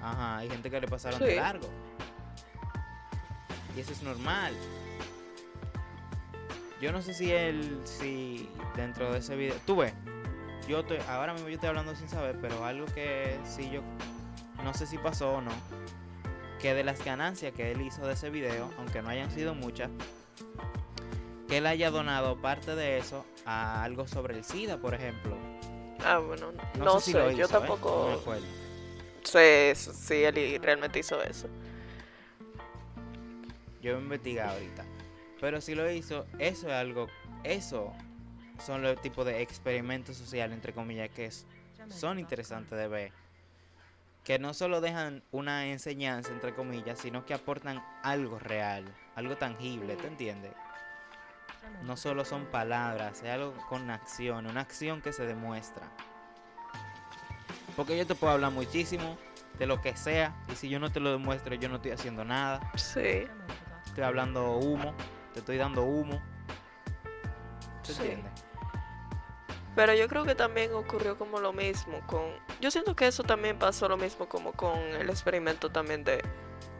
ajá, 0.00 0.38
hay 0.38 0.48
gente 0.48 0.70
que 0.70 0.80
le 0.80 0.88
pasaron 0.88 1.18
Sí. 1.18 1.26
de 1.26 1.36
largo. 1.36 1.68
Y 3.76 3.80
eso 3.80 3.92
es 3.92 4.02
normal. 4.02 4.54
Yo 6.80 6.92
no 6.92 7.02
sé 7.02 7.12
si 7.12 7.30
él, 7.30 7.78
si 7.84 8.48
dentro 8.74 9.12
de 9.12 9.18
ese 9.18 9.36
video, 9.36 9.56
tú 9.66 9.76
ves, 9.76 9.92
yo 10.66 10.80
estoy, 10.80 10.96
ahora 11.10 11.34
mismo 11.34 11.48
yo 11.48 11.56
estoy 11.56 11.68
hablando 11.68 11.94
sin 11.94 12.08
saber, 12.08 12.38
pero 12.40 12.64
algo 12.64 12.86
que 12.86 13.38
sí 13.44 13.68
yo, 13.70 13.82
no 14.64 14.72
sé 14.72 14.86
si 14.86 14.96
pasó 14.96 15.34
o 15.34 15.40
no, 15.42 15.50
que 16.58 16.74
de 16.74 16.84
las 16.84 17.04
ganancias 17.04 17.52
que 17.54 17.70
él 17.72 17.80
hizo 17.80 18.06
de 18.06 18.14
ese 18.14 18.30
video, 18.30 18.70
aunque 18.78 19.02
no 19.02 19.08
hayan 19.08 19.30
sido 19.30 19.54
muchas, 19.54 19.90
que 21.48 21.58
él 21.58 21.66
haya 21.66 21.90
donado 21.90 22.40
parte 22.40 22.74
de 22.74 22.98
eso 22.98 23.24
a 23.46 23.82
algo 23.82 24.06
sobre 24.06 24.36
el 24.36 24.44
SIDA, 24.44 24.78
por 24.78 24.94
ejemplo. 24.94 25.36
Ah, 26.04 26.18
bueno, 26.18 26.52
no, 26.78 27.00
sé, 27.00 27.12
yo 27.12 27.46
¿eh? 27.46 27.48
tampoco 27.50 28.20
sé 29.24 29.74
si 29.74 30.24
él 30.24 30.60
realmente 30.62 30.98
hizo 31.00 31.22
eso. 31.22 31.48
Yo 33.80 33.92
voy 33.92 34.00
a 34.00 34.04
investigar 34.04 34.48
ahorita. 34.50 34.84
Pero 35.40 35.60
si 35.60 35.74
lo 35.74 35.90
hizo, 35.90 36.26
eso 36.38 36.66
es 36.66 36.72
algo, 36.72 37.06
eso 37.44 37.92
son 38.64 38.82
los 38.82 39.00
tipos 39.00 39.24
de 39.24 39.40
experimentos 39.40 40.16
sociales, 40.16 40.54
entre 40.54 40.72
comillas, 40.72 41.10
que 41.10 41.30
son 41.88 42.18
interesantes 42.18 42.76
de 42.76 42.88
ver. 42.88 43.12
Que 44.28 44.38
no 44.38 44.52
solo 44.52 44.82
dejan 44.82 45.22
una 45.30 45.68
enseñanza, 45.68 46.30
entre 46.30 46.54
comillas, 46.54 46.98
sino 46.98 47.24
que 47.24 47.32
aportan 47.32 47.82
algo 48.02 48.38
real, 48.38 48.84
algo 49.14 49.38
tangible, 49.38 49.96
¿te 49.96 50.06
entiendes? 50.06 50.52
No 51.84 51.96
solo 51.96 52.26
son 52.26 52.44
palabras, 52.44 53.22
es 53.22 53.30
algo 53.30 53.54
con 53.70 53.90
acción, 53.90 54.44
una 54.46 54.60
acción 54.60 55.00
que 55.00 55.14
se 55.14 55.24
demuestra. 55.24 55.88
Porque 57.74 57.96
yo 57.96 58.06
te 58.06 58.14
puedo 58.14 58.34
hablar 58.34 58.52
muchísimo 58.52 59.16
de 59.58 59.66
lo 59.66 59.80
que 59.80 59.96
sea, 59.96 60.36
y 60.52 60.56
si 60.56 60.68
yo 60.68 60.78
no 60.78 60.92
te 60.92 61.00
lo 61.00 61.10
demuestro, 61.10 61.54
yo 61.54 61.70
no 61.70 61.76
estoy 61.76 61.92
haciendo 61.92 62.22
nada. 62.22 62.70
Sí. 62.76 63.26
Estoy 63.86 64.04
hablando 64.04 64.58
humo 64.58 64.94
te 65.32 65.38
estoy 65.38 65.56
dando 65.56 65.84
humo. 65.84 66.20
Pero 69.74 69.94
yo 69.94 70.06
creo 70.06 70.24
que 70.24 70.34
también 70.34 70.74
ocurrió 70.74 71.16
como 71.16 71.40
lo 71.40 71.54
mismo 71.54 72.00
con... 72.06 72.24
Yo 72.60 72.70
siento 72.70 72.96
que 72.96 73.06
eso 73.06 73.22
también 73.22 73.58
pasó 73.58 73.88
lo 73.88 73.96
mismo 73.96 74.28
como 74.28 74.52
con 74.52 74.78
el 74.78 75.08
experimento 75.10 75.70
también 75.70 76.04
de, 76.04 76.22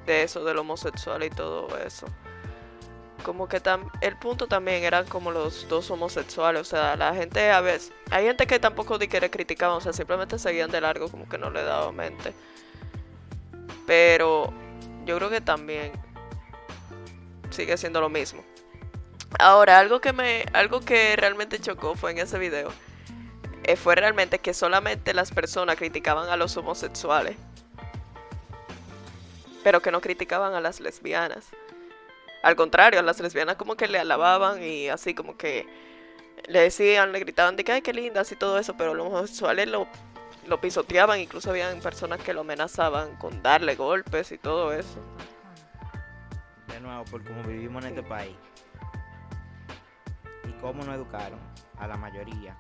de 0.07 0.23
eso, 0.23 0.45
del 0.45 0.59
homosexual 0.59 1.23
y 1.23 1.31
todo 1.31 1.69
eso. 1.79 2.07
Como 3.23 3.49
que 3.49 3.61
tam 3.61 3.91
el 4.01 4.17
punto 4.17 4.47
también 4.47 4.85
eran 4.85 5.07
como 5.07 5.31
los 5.31 5.69
dos 5.69 5.91
homosexuales, 5.91 6.63
o 6.63 6.65
sea, 6.65 6.97
la 6.97 7.15
gente 7.15 7.51
a 7.51 7.61
veces... 7.61 7.93
Hay 8.11 8.25
gente 8.25 8.47
que 8.47 8.59
tampoco 8.59 8.99
ni 8.99 9.09
que 9.09 9.21
le 9.21 9.31
criticaban, 9.31 9.77
o 9.77 9.81
sea, 9.81 9.93
simplemente 9.93 10.39
seguían 10.39 10.71
de 10.71 10.81
largo 10.81 11.09
como 11.09 11.29
que 11.29 11.39
no 11.39 11.51
le 11.51 11.63
daba 11.63 11.93
mente. 11.93 12.33
Pero 13.87 14.53
yo 15.05 15.17
creo 15.17 15.31
que 15.31 15.41
también 15.41 15.93
sigue 17.51 17.77
siendo 17.77 18.01
lo 18.01 18.09
mismo. 18.09 18.45
Ahora, 19.39 19.79
algo 19.79 20.01
que 20.01 20.13
me 20.13 20.47
algo 20.53 20.81
que 20.81 21.17
realmente 21.17 21.59
chocó 21.59 21.95
fue 21.95 22.13
en 22.13 22.19
ese 22.19 22.39
video. 22.39 22.73
Eh, 23.69 23.77
fue 23.77 23.95
realmente 23.95 24.39
que 24.39 24.55
solamente 24.55 25.13
las 25.13 25.31
personas 25.31 25.77
criticaban 25.77 26.31
a 26.31 26.39
los 26.39 26.57
homosexuales. 26.57 27.37
Pero 29.63 29.83
que 29.83 29.91
no 29.91 30.01
criticaban 30.01 30.55
a 30.55 30.61
las 30.63 30.81
lesbianas. 30.81 31.49
Al 32.43 32.57
contrario, 32.57 32.99
a 32.99 33.03
las 33.03 33.21
lesbianas 33.21 33.57
como 33.57 33.77
que 33.77 33.87
le 33.87 33.99
alababan 33.99 34.63
y 34.63 34.89
así 34.89 35.13
como 35.13 35.37
que 35.37 35.67
le 36.47 36.61
decían, 36.61 37.13
le 37.13 37.19
gritaban 37.19 37.57
de 37.57 37.65
que 37.65 37.73
ay 37.73 37.83
qué 37.83 37.93
lindas 37.93 38.33
y 38.33 38.37
todo 38.37 38.59
eso, 38.59 38.75
pero 38.75 38.95
los 38.95 39.09
homosexuales 39.09 39.69
lo, 39.69 39.87
lo 40.47 40.59
pisoteaban, 40.63 41.21
incluso 41.21 41.51
habían 41.51 41.81
personas 41.81 42.21
que 42.21 42.33
lo 42.33 42.41
amenazaban 42.41 43.17
con 43.17 43.43
darle 43.43 43.75
golpes 43.75 44.33
y 44.33 44.39
todo 44.39 44.73
eso 44.73 44.99
de 46.69 46.81
nuevo, 46.81 47.05
por 47.05 47.25
cómo 47.25 47.43
vivimos 47.43 47.85
en 47.85 47.91
este 47.91 48.03
país 48.03 48.37
y 50.49 50.53
cómo 50.61 50.85
nos 50.85 50.95
educaron 50.95 51.41
a 51.79 51.87
la 51.87 51.97
mayoría, 51.97 52.57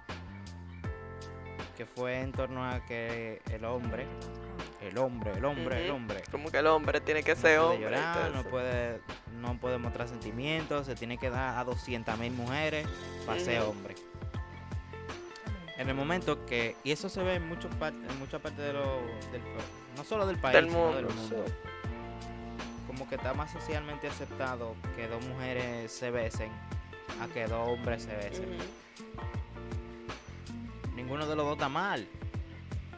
que 1.79 1.87
fue 1.87 2.23
en 2.23 2.33
torno 2.33 2.69
a 2.69 2.85
que 2.85 3.41
el 3.53 3.65
hombre, 3.65 4.05
el 4.81 4.99
hombre, 4.99 5.31
el 5.37 5.45
hombre, 5.45 5.85
el 5.85 5.93
hombre, 5.93 6.25
como 6.29 6.51
que 6.51 6.59
el 6.59 6.67
hombre 6.67 7.01
tiene 7.01 7.23
que 7.23 7.37
ser 7.37 7.59
no 7.59 7.71
hombre, 7.71 7.83
llorar, 7.83 8.33
no 8.33 8.43
puede, 8.43 9.01
no 9.41 9.57
puede 9.61 9.79
mostrar 9.79 10.09
sentimientos, 10.09 10.87
se 10.87 10.97
tiene 10.97 11.19
que 11.19 11.31
dar 11.31 11.57
a 11.57 11.63
200 11.63 12.19
mil 12.19 12.33
mujeres 12.33 12.85
para 13.25 13.39
ser 13.39 13.63
hombre. 13.63 13.95
En 15.77 15.89
el 15.89 15.95
momento 15.95 16.45
que, 16.47 16.75
y 16.83 16.91
eso 16.91 17.09
se 17.09 17.23
ve 17.23 17.37
en, 17.37 17.49
muchos 17.49 17.71
en 17.71 18.19
muchas 18.19 18.41
partes 18.41 18.59
de 18.59 18.73
lo, 18.73 18.97
del, 19.31 19.41
no 19.97 20.03
solo 20.03 20.27
del 20.27 20.37
país, 20.37 20.55
del 20.55 20.67
mundo, 20.67 20.97
del 20.97 21.07
mundo. 21.07 21.45
Como 22.89 23.09
que 23.09 23.15
está 23.15 23.35
más 23.35 23.53
socialmente 23.53 24.09
aceptado 24.09 24.75
que 24.97 25.07
dos 25.07 25.25
mujeres 25.25 25.93
se 25.93 26.11
besen 26.11 26.51
a 27.23 27.29
que 27.29 27.47
dos 27.47 27.69
hombres 27.69 28.03
se 28.03 28.17
besen. 28.17 28.59
Ninguno 30.99 31.27
de 31.27 31.37
los 31.37 31.45
dos 31.47 31.55
está 31.55 31.69
mal. 31.69 32.07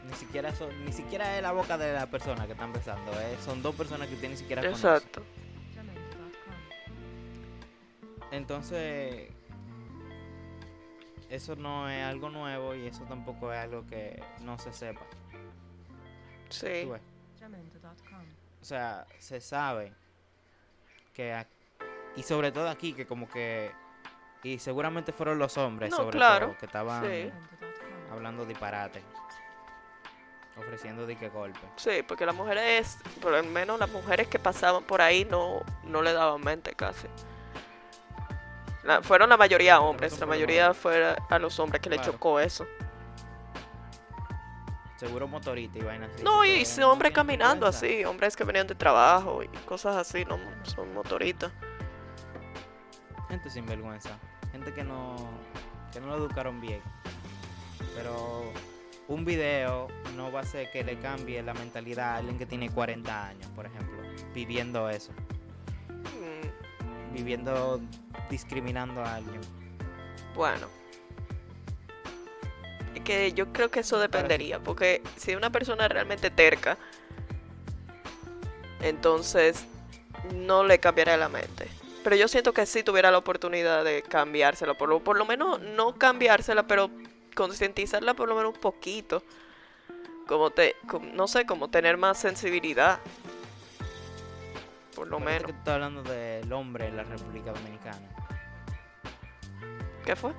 Ni 0.09 0.13
siquiera 0.15 0.49
eso, 0.49 0.69
ni 0.83 0.91
siquiera 0.91 1.37
es 1.37 1.41
la 1.41 1.51
boca 1.51 1.77
de 1.77 1.93
la 1.93 2.07
persona 2.07 2.45
que 2.45 2.53
están 2.53 2.73
besando, 2.73 3.11
¿eh? 3.13 3.37
son 3.45 3.61
dos 3.61 3.73
personas 3.75 4.09
que 4.09 4.15
tienen 4.15 4.31
ni 4.31 4.37
siquiera 4.37 4.61
Exacto. 4.61 5.23
Entonces, 8.31 9.29
eso 11.29 11.55
no 11.55 11.89
es 11.89 12.03
algo 12.03 12.29
nuevo 12.29 12.75
y 12.75 12.87
eso 12.87 13.03
tampoco 13.03 13.53
es 13.53 13.59
algo 13.59 13.85
que 13.85 14.21
no 14.41 14.57
se 14.57 14.73
sepa. 14.73 15.05
Sí 16.49 16.89
o 18.61 18.65
sea, 18.65 19.05
se 19.17 19.41
sabe 19.41 19.93
que 21.13 21.45
y 22.15 22.23
sobre 22.23 22.51
todo 22.51 22.69
aquí 22.69 22.93
que 22.93 23.05
como 23.05 23.27
que 23.27 23.71
y 24.43 24.59
seguramente 24.59 25.11
fueron 25.11 25.39
los 25.39 25.57
hombres 25.57 25.93
sobre 25.93 26.19
todo 26.19 26.57
que 26.57 26.65
estaban 26.65 27.03
hablando 28.11 28.45
disparate 28.45 29.03
ofreciendo 30.57 31.05
de 31.05 31.17
qué 31.17 31.29
golpe 31.29 31.59
sí 31.77 32.03
porque 32.07 32.25
las 32.25 32.35
mujeres 32.35 32.97
por 33.21 33.31
lo 33.31 33.43
menos 33.43 33.79
las 33.79 33.89
mujeres 33.89 34.27
que 34.27 34.37
pasaban 34.37 34.83
por 34.83 35.01
ahí 35.01 35.25
no 35.25 35.63
no 35.83 36.01
le 36.01 36.13
daban 36.13 36.41
mente 36.41 36.73
casi 36.73 37.07
fueron 39.03 39.29
la 39.29 39.37
mayoría 39.37 39.79
hombres 39.79 40.19
la 40.19 40.25
mayoría 40.25 40.73
fue 40.73 41.15
a 41.29 41.39
los 41.39 41.59
hombres 41.59 41.81
que 41.81 41.89
le 41.89 41.99
chocó 42.01 42.39
eso 42.39 42.67
seguro 45.01 45.27
motorita 45.27 45.79
y 45.79 45.81
vainas 45.81 46.11
así. 46.13 46.23
No, 46.23 46.45
y 46.45 46.63
hombres 46.83 47.11
caminando 47.11 47.65
así, 47.65 48.05
hombres 48.05 48.35
que 48.35 48.43
venían 48.43 48.67
de 48.67 48.75
trabajo 48.75 49.41
y 49.41 49.47
cosas 49.65 49.95
así, 49.95 50.25
no 50.25 50.37
son 50.61 50.93
motoritas. 50.93 51.51
Gente 53.27 53.49
sin 53.49 53.65
vergüenza, 53.65 54.11
gente 54.51 54.71
que 54.71 54.83
no, 54.83 55.15
que 55.91 55.99
no 55.99 56.05
lo 56.05 56.17
educaron 56.17 56.61
bien. 56.61 56.81
Pero 57.95 58.51
un 59.07 59.25
video 59.25 59.87
no 60.15 60.31
va 60.31 60.39
a 60.39 60.43
hacer 60.43 60.71
que 60.71 60.83
le 60.83 60.97
cambie 60.99 61.41
la 61.41 61.53
mentalidad 61.53 62.15
a 62.15 62.17
alguien 62.17 62.37
que 62.37 62.45
tiene 62.45 62.69
40 62.69 63.27
años, 63.27 63.47
por 63.55 63.65
ejemplo, 63.65 63.97
viviendo 64.33 64.89
eso. 64.89 65.11
Mm. 65.89 67.13
Viviendo 67.13 67.81
discriminando 68.29 69.01
a 69.01 69.15
alguien. 69.15 69.41
Bueno, 70.33 70.67
que 73.03 73.33
yo 73.33 73.51
creo 73.51 73.69
que 73.69 73.81
eso 73.81 73.99
dependería, 73.99 74.59
porque 74.59 75.01
si 75.17 75.35
una 75.35 75.49
persona 75.49 75.87
realmente 75.87 76.29
terca, 76.29 76.77
entonces 78.81 79.65
no 80.33 80.63
le 80.63 80.79
cambiaría 80.79 81.17
la 81.17 81.29
mente. 81.29 81.67
Pero 82.03 82.15
yo 82.15 82.27
siento 82.27 82.53
que 82.53 82.65
si 82.65 82.83
tuviera 82.83 83.11
la 83.11 83.17
oportunidad 83.17 83.83
de 83.83 84.01
cambiársela, 84.01 84.73
por 84.73 84.89
lo, 84.89 85.03
por 85.03 85.17
lo 85.17 85.25
menos 85.25 85.61
no 85.61 85.95
cambiársela, 85.95 86.65
pero 86.65 86.89
concientizarla 87.35 88.13
por 88.13 88.29
lo 88.29 88.35
menos 88.35 88.53
un 88.53 88.61
poquito. 88.61 89.23
Como 90.27 90.51
te, 90.51 90.75
no 91.13 91.27
sé, 91.27 91.45
como 91.45 91.69
tener 91.69 91.97
más 91.97 92.19
sensibilidad. 92.19 92.99
Por 94.95 95.07
lo 95.07 95.19
menos. 95.19 95.45
que 95.45 95.51
estás 95.51 95.75
hablando 95.75 96.03
del 96.03 96.51
hombre 96.53 96.87
en 96.87 96.97
la 96.97 97.03
República 97.03 97.51
Dominicana. 97.51 98.07
¿Qué 100.05 100.15
fue? 100.15 100.33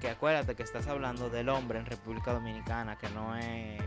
que 0.00 0.08
acuérdate 0.08 0.56
que 0.56 0.62
estás 0.62 0.88
hablando 0.88 1.28
del 1.28 1.48
hombre 1.50 1.78
en 1.78 1.86
República 1.86 2.32
Dominicana, 2.32 2.96
que 2.96 3.08
no 3.10 3.36
es 3.36 3.80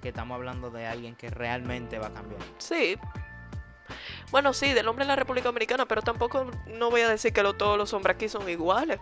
que 0.00 0.10
estamos 0.10 0.36
hablando 0.36 0.70
de 0.70 0.86
alguien 0.86 1.16
que 1.16 1.28
realmente 1.28 1.98
va 1.98 2.06
a 2.06 2.12
cambiar. 2.12 2.40
Sí. 2.58 2.96
Bueno, 4.30 4.52
sí, 4.52 4.72
del 4.72 4.86
hombre 4.88 5.02
en 5.02 5.08
la 5.08 5.16
República 5.16 5.48
Dominicana, 5.48 5.86
pero 5.86 6.02
tampoco 6.02 6.50
no 6.66 6.90
voy 6.90 7.00
a 7.00 7.08
decir 7.08 7.32
que 7.32 7.42
todos 7.42 7.76
los 7.76 7.92
hombres 7.92 8.14
aquí 8.14 8.28
son 8.28 8.48
iguales. 8.48 9.00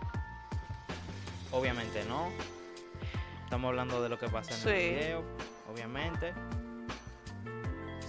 Obviamente 1.55 2.03
no. 2.03 2.31
Estamos 3.45 3.69
hablando 3.69 4.03
de 4.03 4.09
lo 4.09 4.19
que 4.19 4.27
pasa 4.27 4.53
en 4.53 4.67
el 4.67 4.95
video, 4.95 5.23
obviamente. 5.71 6.33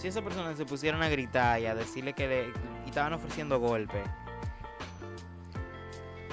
Si 0.01 0.09
esa 0.09 0.21
persona 0.21 0.57
se 0.57 0.65
pusieron 0.65 1.01
a 1.03 1.09
gritar 1.09 1.61
y 1.61 1.67
a 1.67 1.75
decirle 1.75 2.13
que 2.13 2.27
le 2.27 2.53
y 2.85 2.89
estaban 2.89 3.13
ofreciendo 3.13 3.61
golpes, 3.61 4.03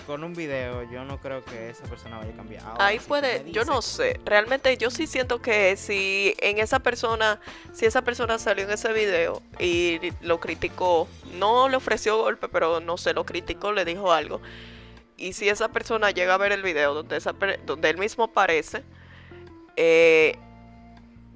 con 0.07 0.23
un 0.23 0.33
video 0.33 0.83
yo 0.91 1.05
no 1.05 1.19
creo 1.21 1.45
que 1.45 1.69
esa 1.69 1.83
persona 1.85 2.17
vaya 2.17 2.31
a 2.33 2.35
cambiar. 2.35 2.63
Ahí 2.79 2.99
puede, 2.99 3.49
yo 3.51 3.63
no 3.63 3.83
sé, 3.83 4.19
realmente 4.25 4.75
yo 4.77 4.89
sí 4.89 5.05
siento 5.05 5.39
que 5.39 5.77
si 5.77 6.35
en 6.39 6.57
esa 6.57 6.79
persona, 6.79 7.39
si 7.73 7.85
esa 7.85 8.01
persona 8.01 8.39
salió 8.39 8.65
en 8.65 8.71
ese 8.71 8.91
video 8.91 9.41
y 9.59 9.99
lo 10.21 10.39
criticó, 10.39 11.07
no 11.35 11.69
le 11.69 11.77
ofreció 11.77 12.17
golpe, 12.17 12.49
pero 12.49 12.79
no 12.79 12.97
se 12.97 13.13
lo 13.13 13.23
criticó, 13.23 13.71
le 13.71 13.85
dijo 13.85 14.11
algo. 14.11 14.41
Y 15.23 15.31
si 15.31 15.47
esa 15.47 15.69
persona 15.69 16.11
llega 16.11 16.33
a 16.33 16.37
ver 16.37 16.51
el 16.51 16.61
video 16.61 16.93
donde, 16.93 17.15
esa, 17.15 17.31
donde 17.65 17.89
él 17.89 17.97
mismo 17.97 18.25
aparece, 18.25 18.83
eh, 19.77 20.37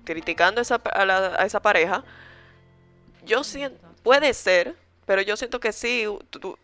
criticando 0.04 0.60
esa, 0.60 0.82
a, 0.84 1.46
esa 1.46 1.62
pareja, 1.62 2.04
yo 3.24 3.46
siento, 3.46 3.80
puede 4.04 4.34
ser, 4.34 4.76
pero 5.06 5.22
yo 5.22 5.38
siento 5.38 5.62
que 5.62 5.72
sí 5.72 6.04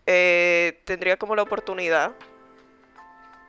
eh, 0.06 0.82
tendría 0.84 1.16
como 1.16 1.34
la 1.34 1.44
oportunidad 1.44 2.12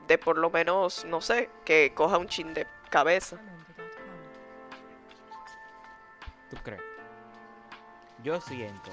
de 0.07 0.19
por 0.19 0.39
lo 0.39 0.51
menos, 0.51 1.05
no 1.07 1.21
sé, 1.21 1.51
que 1.65 1.91
coja 1.97 2.17
un 2.17 2.29
chin 2.29 2.55
de 2.55 2.69
cabeza. 2.91 3.41
¿Tú 6.49 6.57
crees? 6.63 6.81
Yo 8.23 8.41
siento 8.41 8.93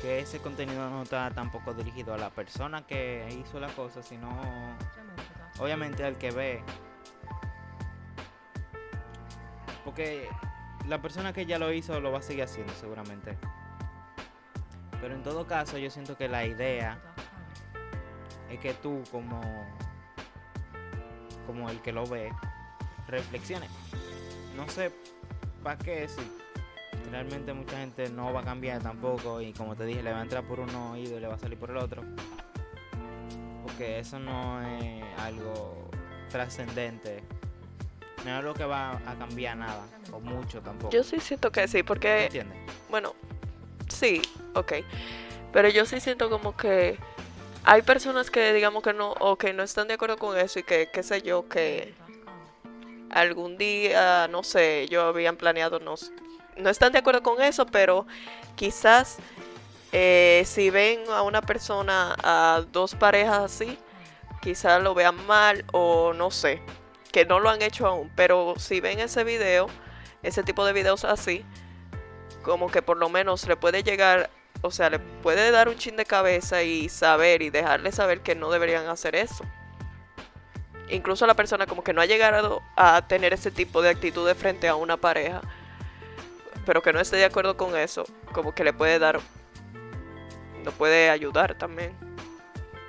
que 0.00 0.20
ese 0.20 0.40
contenido 0.40 0.88
no 0.88 1.02
está 1.02 1.30
tampoco 1.30 1.74
dirigido 1.74 2.14
a 2.14 2.18
la 2.18 2.30
persona 2.30 2.86
que 2.86 3.28
hizo 3.40 3.60
la 3.60 3.68
cosa, 3.68 4.02
sino 4.02 4.28
obviamente 5.58 6.04
al 6.04 6.16
que 6.16 6.30
ve 6.30 6.62
porque 9.84 10.28
la 10.88 11.00
persona 11.02 11.32
que 11.32 11.46
ya 11.46 11.58
lo 11.58 11.72
hizo 11.72 12.00
lo 12.00 12.12
va 12.12 12.18
a 12.18 12.22
seguir 12.22 12.44
haciendo 12.44 12.72
seguramente. 12.74 13.36
Pero 15.00 15.14
en 15.14 15.22
todo 15.22 15.46
caso 15.46 15.78
yo 15.78 15.90
siento 15.90 16.16
que 16.16 16.28
la 16.28 16.44
idea 16.44 16.98
es 18.50 18.58
que 18.60 18.74
tú 18.74 19.02
como 19.10 19.40
como 21.46 21.68
el 21.68 21.80
que 21.80 21.92
lo 21.92 22.06
ve 22.06 22.30
reflexiones. 23.08 23.70
No 24.56 24.68
sé 24.68 24.92
para 25.62 25.78
qué 25.78 26.08
si 26.08 26.20
realmente 27.10 27.52
mucha 27.52 27.78
gente 27.78 28.08
no 28.10 28.32
va 28.32 28.40
a 28.40 28.44
cambiar 28.44 28.82
tampoco 28.82 29.40
y 29.40 29.52
como 29.52 29.76
te 29.76 29.84
dije 29.84 30.02
le 30.02 30.12
va 30.12 30.20
a 30.20 30.22
entrar 30.22 30.44
por 30.44 30.60
un 30.60 30.74
oído 30.74 31.16
y 31.16 31.20
le 31.20 31.26
va 31.26 31.34
a 31.34 31.38
salir 31.38 31.58
por 31.58 31.70
el 31.70 31.76
otro. 31.76 32.02
Porque 33.62 33.98
eso 33.98 34.18
no 34.18 34.62
es 34.62 35.04
algo 35.18 35.90
trascendente 36.30 37.22
no 38.24 38.38
es 38.38 38.44
lo 38.44 38.54
que 38.54 38.64
va 38.64 39.00
a 39.06 39.14
cambiar 39.18 39.56
nada, 39.56 39.86
o 40.12 40.20
mucho 40.20 40.60
tampoco. 40.60 40.92
Yo 40.92 41.02
sí 41.02 41.20
siento 41.20 41.50
que 41.50 41.66
sí, 41.68 41.82
porque... 41.82 42.24
¿Entiendes? 42.24 42.58
Bueno, 42.90 43.14
sí, 43.88 44.22
ok. 44.54 44.72
Pero 45.52 45.68
yo 45.68 45.86
sí 45.86 46.00
siento 46.00 46.30
como 46.30 46.56
que 46.56 46.98
hay 47.64 47.82
personas 47.82 48.30
que 48.30 48.52
digamos 48.52 48.82
que 48.82 48.92
no, 48.92 49.12
o 49.12 49.36
que 49.36 49.52
no 49.52 49.62
están 49.62 49.88
de 49.88 49.94
acuerdo 49.94 50.16
con 50.16 50.36
eso 50.38 50.58
y 50.58 50.62
que, 50.62 50.88
qué 50.92 51.02
sé 51.02 51.22
yo, 51.22 51.48
que 51.48 51.94
algún 53.10 53.56
día, 53.58 54.28
no 54.28 54.42
sé, 54.42 54.86
yo 54.88 55.02
habían 55.02 55.36
planeado, 55.36 55.80
no, 55.80 55.94
no 56.60 56.70
están 56.70 56.92
de 56.92 56.98
acuerdo 56.98 57.22
con 57.22 57.42
eso, 57.42 57.66
pero 57.66 58.06
quizás 58.56 59.18
eh, 59.92 60.42
si 60.46 60.70
ven 60.70 61.00
a 61.10 61.22
una 61.22 61.42
persona, 61.42 62.14
a 62.22 62.62
dos 62.72 62.94
parejas 62.94 63.38
así, 63.38 63.78
quizás 64.40 64.82
lo 64.82 64.94
vean 64.94 65.26
mal 65.26 65.64
o 65.72 66.12
no 66.12 66.30
sé 66.30 66.62
que 67.10 67.24
no 67.24 67.40
lo 67.40 67.50
han 67.50 67.62
hecho 67.62 67.86
aún, 67.86 68.10
pero 68.14 68.54
si 68.58 68.80
ven 68.80 69.00
ese 69.00 69.24
video, 69.24 69.66
ese 70.22 70.42
tipo 70.42 70.64
de 70.64 70.72
videos 70.72 71.04
así, 71.04 71.44
como 72.42 72.70
que 72.70 72.82
por 72.82 72.96
lo 72.96 73.08
menos 73.08 73.46
le 73.46 73.56
puede 73.56 73.82
llegar, 73.82 74.30
o 74.62 74.70
sea, 74.70 74.90
le 74.90 74.98
puede 74.98 75.50
dar 75.50 75.68
un 75.68 75.76
chin 75.76 75.96
de 75.96 76.04
cabeza 76.04 76.62
y 76.62 76.88
saber 76.88 77.42
y 77.42 77.50
dejarle 77.50 77.92
saber 77.92 78.20
que 78.20 78.34
no 78.34 78.50
deberían 78.50 78.86
hacer 78.88 79.16
eso. 79.16 79.44
Incluso 80.88 81.26
la 81.26 81.34
persona 81.34 81.66
como 81.66 81.84
que 81.84 81.92
no 81.92 82.00
ha 82.00 82.06
llegado 82.06 82.62
a 82.76 83.06
tener 83.06 83.32
ese 83.32 83.50
tipo 83.50 83.82
de 83.82 83.90
actitudes 83.90 84.36
frente 84.36 84.68
a 84.68 84.74
una 84.74 84.96
pareja, 84.96 85.40
pero 86.66 86.82
que 86.82 86.92
no 86.92 87.00
esté 87.00 87.16
de 87.16 87.24
acuerdo 87.24 87.56
con 87.56 87.76
eso, 87.76 88.04
como 88.32 88.54
que 88.54 88.64
le 88.64 88.72
puede 88.72 88.98
dar, 88.98 89.20
no 90.64 90.70
puede 90.72 91.10
ayudar 91.10 91.54
también. 91.56 91.92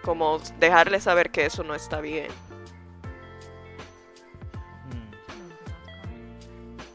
Como 0.03 0.39
dejarle 0.59 0.99
saber 0.99 1.29
que 1.29 1.45
eso 1.45 1.63
no 1.63 1.75
está 1.75 2.01
bien. 2.01 2.27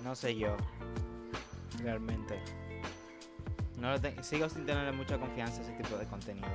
No 0.02 0.14
sé 0.14 0.36
yo. 0.36 0.56
Realmente. 1.82 2.40
No 3.78 3.94
sigo 4.22 4.48
sin 4.48 4.64
tenerle 4.64 4.92
mucha 4.92 5.18
confianza 5.18 5.60
a 5.60 5.64
ese 5.64 5.72
tipo 5.72 5.96
de 5.96 6.06
contenido. 6.06 6.46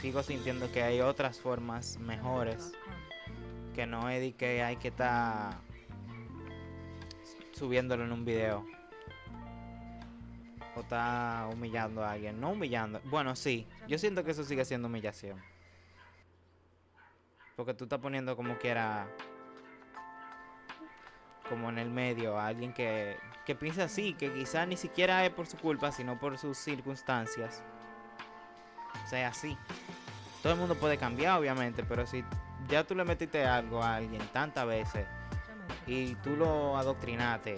Sigo 0.00 0.22
sintiendo 0.22 0.70
que 0.72 0.82
hay 0.82 1.00
otras 1.00 1.38
formas 1.38 1.98
mejores. 1.98 2.72
Que 3.74 3.86
no 3.86 4.08
es 4.08 4.34
hay 4.42 4.76
que 4.76 4.88
estar 4.88 5.58
subiéndolo 7.52 8.04
en 8.04 8.12
un 8.12 8.24
video. 8.24 8.73
O 10.76 10.80
está 10.80 11.48
humillando 11.52 12.04
a 12.04 12.12
alguien. 12.12 12.40
No 12.40 12.50
humillando. 12.50 13.00
Bueno, 13.04 13.36
sí. 13.36 13.66
Yo 13.86 13.98
siento 13.98 14.24
que 14.24 14.32
eso 14.32 14.44
sigue 14.44 14.64
siendo 14.64 14.88
humillación. 14.88 15.40
Porque 17.56 17.74
tú 17.74 17.84
estás 17.84 18.00
poniendo 18.00 18.36
como 18.36 18.58
quiera 18.58 19.06
como 21.48 21.68
en 21.68 21.78
el 21.78 21.90
medio, 21.90 22.38
a 22.38 22.46
alguien 22.46 22.72
que, 22.72 23.16
que 23.44 23.54
piensa 23.54 23.84
así, 23.84 24.14
que 24.14 24.32
quizá 24.32 24.64
ni 24.66 24.76
siquiera 24.76 25.24
es 25.24 25.30
por 25.30 25.46
su 25.46 25.58
culpa, 25.58 25.92
sino 25.92 26.18
por 26.18 26.38
sus 26.38 26.56
circunstancias. 26.56 27.62
O 29.04 29.08
sea, 29.08 29.28
así. 29.28 29.56
Todo 30.42 30.54
el 30.54 30.58
mundo 30.58 30.74
puede 30.74 30.98
cambiar, 30.98 31.38
obviamente, 31.38 31.84
pero 31.84 32.06
si 32.06 32.24
ya 32.68 32.84
tú 32.84 32.94
le 32.94 33.04
metiste 33.04 33.44
algo 33.44 33.82
a 33.82 33.96
alguien 33.96 34.22
tantas 34.32 34.66
veces 34.66 35.06
y 35.86 36.14
tú 36.16 36.36
lo 36.36 36.76
adoctrinaste 36.76 37.56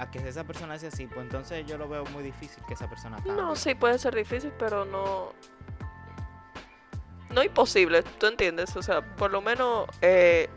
a 0.00 0.10
que 0.10 0.26
esa 0.26 0.44
persona 0.44 0.78
sea 0.78 0.88
así, 0.88 1.06
pues 1.06 1.20
entonces 1.20 1.66
yo 1.66 1.76
lo 1.76 1.88
veo 1.88 2.04
muy 2.06 2.22
difícil 2.22 2.62
que 2.66 2.74
esa 2.74 2.88
persona 2.88 3.16
cambie. 3.16 3.34
No, 3.34 3.54
sí 3.54 3.74
puede 3.74 3.98
ser 3.98 4.14
difícil, 4.14 4.52
pero 4.58 4.84
no 4.84 5.32
no 7.30 7.42
imposible, 7.44 8.02
¿tú 8.02 8.26
entiendes? 8.26 8.74
O 8.76 8.82
sea, 8.82 9.02
por 9.16 9.30
lo 9.30 9.40
menos 9.40 9.88
eh, 10.00 10.48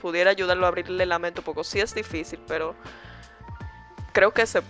pudiera 0.00 0.30
ayudarlo 0.30 0.66
a 0.66 0.68
abrirle 0.68 1.06
la 1.06 1.18
mente 1.18 1.40
un 1.40 1.44
poco. 1.44 1.62
Sí 1.62 1.78
es 1.80 1.94
difícil, 1.94 2.40
pero 2.48 2.74
creo 4.12 4.32
que 4.32 4.46
se, 4.46 4.62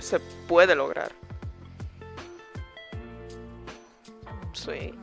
se 0.00 0.20
puede 0.48 0.74
lograr. 0.74 1.12
Sí. 4.52 4.94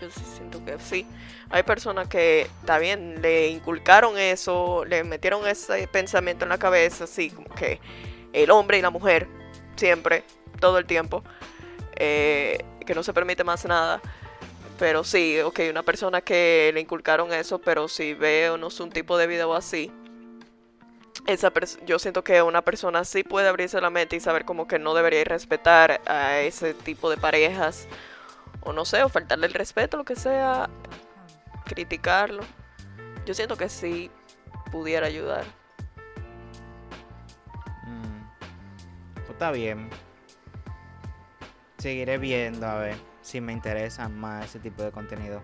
Yo 0.00 0.10
sí 0.10 0.20
siento 0.36 0.62
que 0.64 0.78
sí. 0.78 1.06
Hay 1.48 1.62
personas 1.62 2.08
que, 2.08 2.48
también 2.64 3.22
le 3.22 3.48
inculcaron 3.48 4.18
eso, 4.18 4.84
le 4.84 5.04
metieron 5.04 5.46
ese 5.46 5.88
pensamiento 5.88 6.44
en 6.44 6.50
la 6.50 6.58
cabeza, 6.58 7.04
así 7.04 7.30
como 7.30 7.48
que 7.48 7.80
el 8.32 8.50
hombre 8.50 8.78
y 8.78 8.82
la 8.82 8.90
mujer, 8.90 9.26
siempre, 9.76 10.24
todo 10.60 10.78
el 10.78 10.86
tiempo, 10.86 11.22
eh, 11.96 12.58
que 12.84 12.94
no 12.94 13.02
se 13.02 13.14
permite 13.14 13.42
más 13.44 13.64
nada. 13.64 14.02
Pero 14.78 15.04
sí, 15.04 15.40
ok, 15.40 15.60
una 15.70 15.82
persona 15.82 16.20
que 16.20 16.70
le 16.74 16.80
inculcaron 16.80 17.32
eso, 17.32 17.58
pero 17.58 17.88
si 17.88 18.12
ve 18.12 18.50
o 18.50 18.58
no 18.58 18.68
es 18.68 18.78
un 18.80 18.90
tipo 18.90 19.16
de 19.16 19.26
video 19.26 19.54
así, 19.54 19.90
esa 21.26 21.50
yo 21.86 21.98
siento 21.98 22.22
que 22.22 22.42
una 22.42 22.62
persona 22.62 23.04
sí 23.04 23.24
puede 23.24 23.48
abrirse 23.48 23.80
la 23.80 23.90
mente 23.90 24.16
y 24.16 24.20
saber 24.20 24.44
como 24.44 24.68
que 24.68 24.78
no 24.78 24.94
debería 24.94 25.24
respetar 25.24 26.02
a 26.06 26.40
ese 26.40 26.74
tipo 26.74 27.08
de 27.08 27.16
parejas, 27.16 27.88
o 28.60 28.72
no 28.72 28.84
sé, 28.84 29.02
o 29.02 29.08
faltarle 29.08 29.46
el 29.46 29.54
respeto, 29.54 29.96
lo 29.96 30.04
que 30.04 30.16
sea, 30.16 30.68
criticarlo. 31.64 32.42
Yo 33.24 33.34
siento 33.34 33.56
que 33.56 33.68
sí 33.68 34.10
pudiera 34.70 35.06
ayudar. 35.06 35.44
Mm. 37.84 38.22
Pues 39.14 39.30
está 39.30 39.50
bien. 39.50 39.90
Seguiré 41.78 42.18
viendo, 42.18 42.66
a 42.66 42.78
ver 42.78 42.96
si 43.22 43.40
me 43.40 43.52
interesa 43.52 44.08
más 44.08 44.44
ese 44.46 44.60
tipo 44.60 44.82
de 44.82 44.92
contenido. 44.92 45.42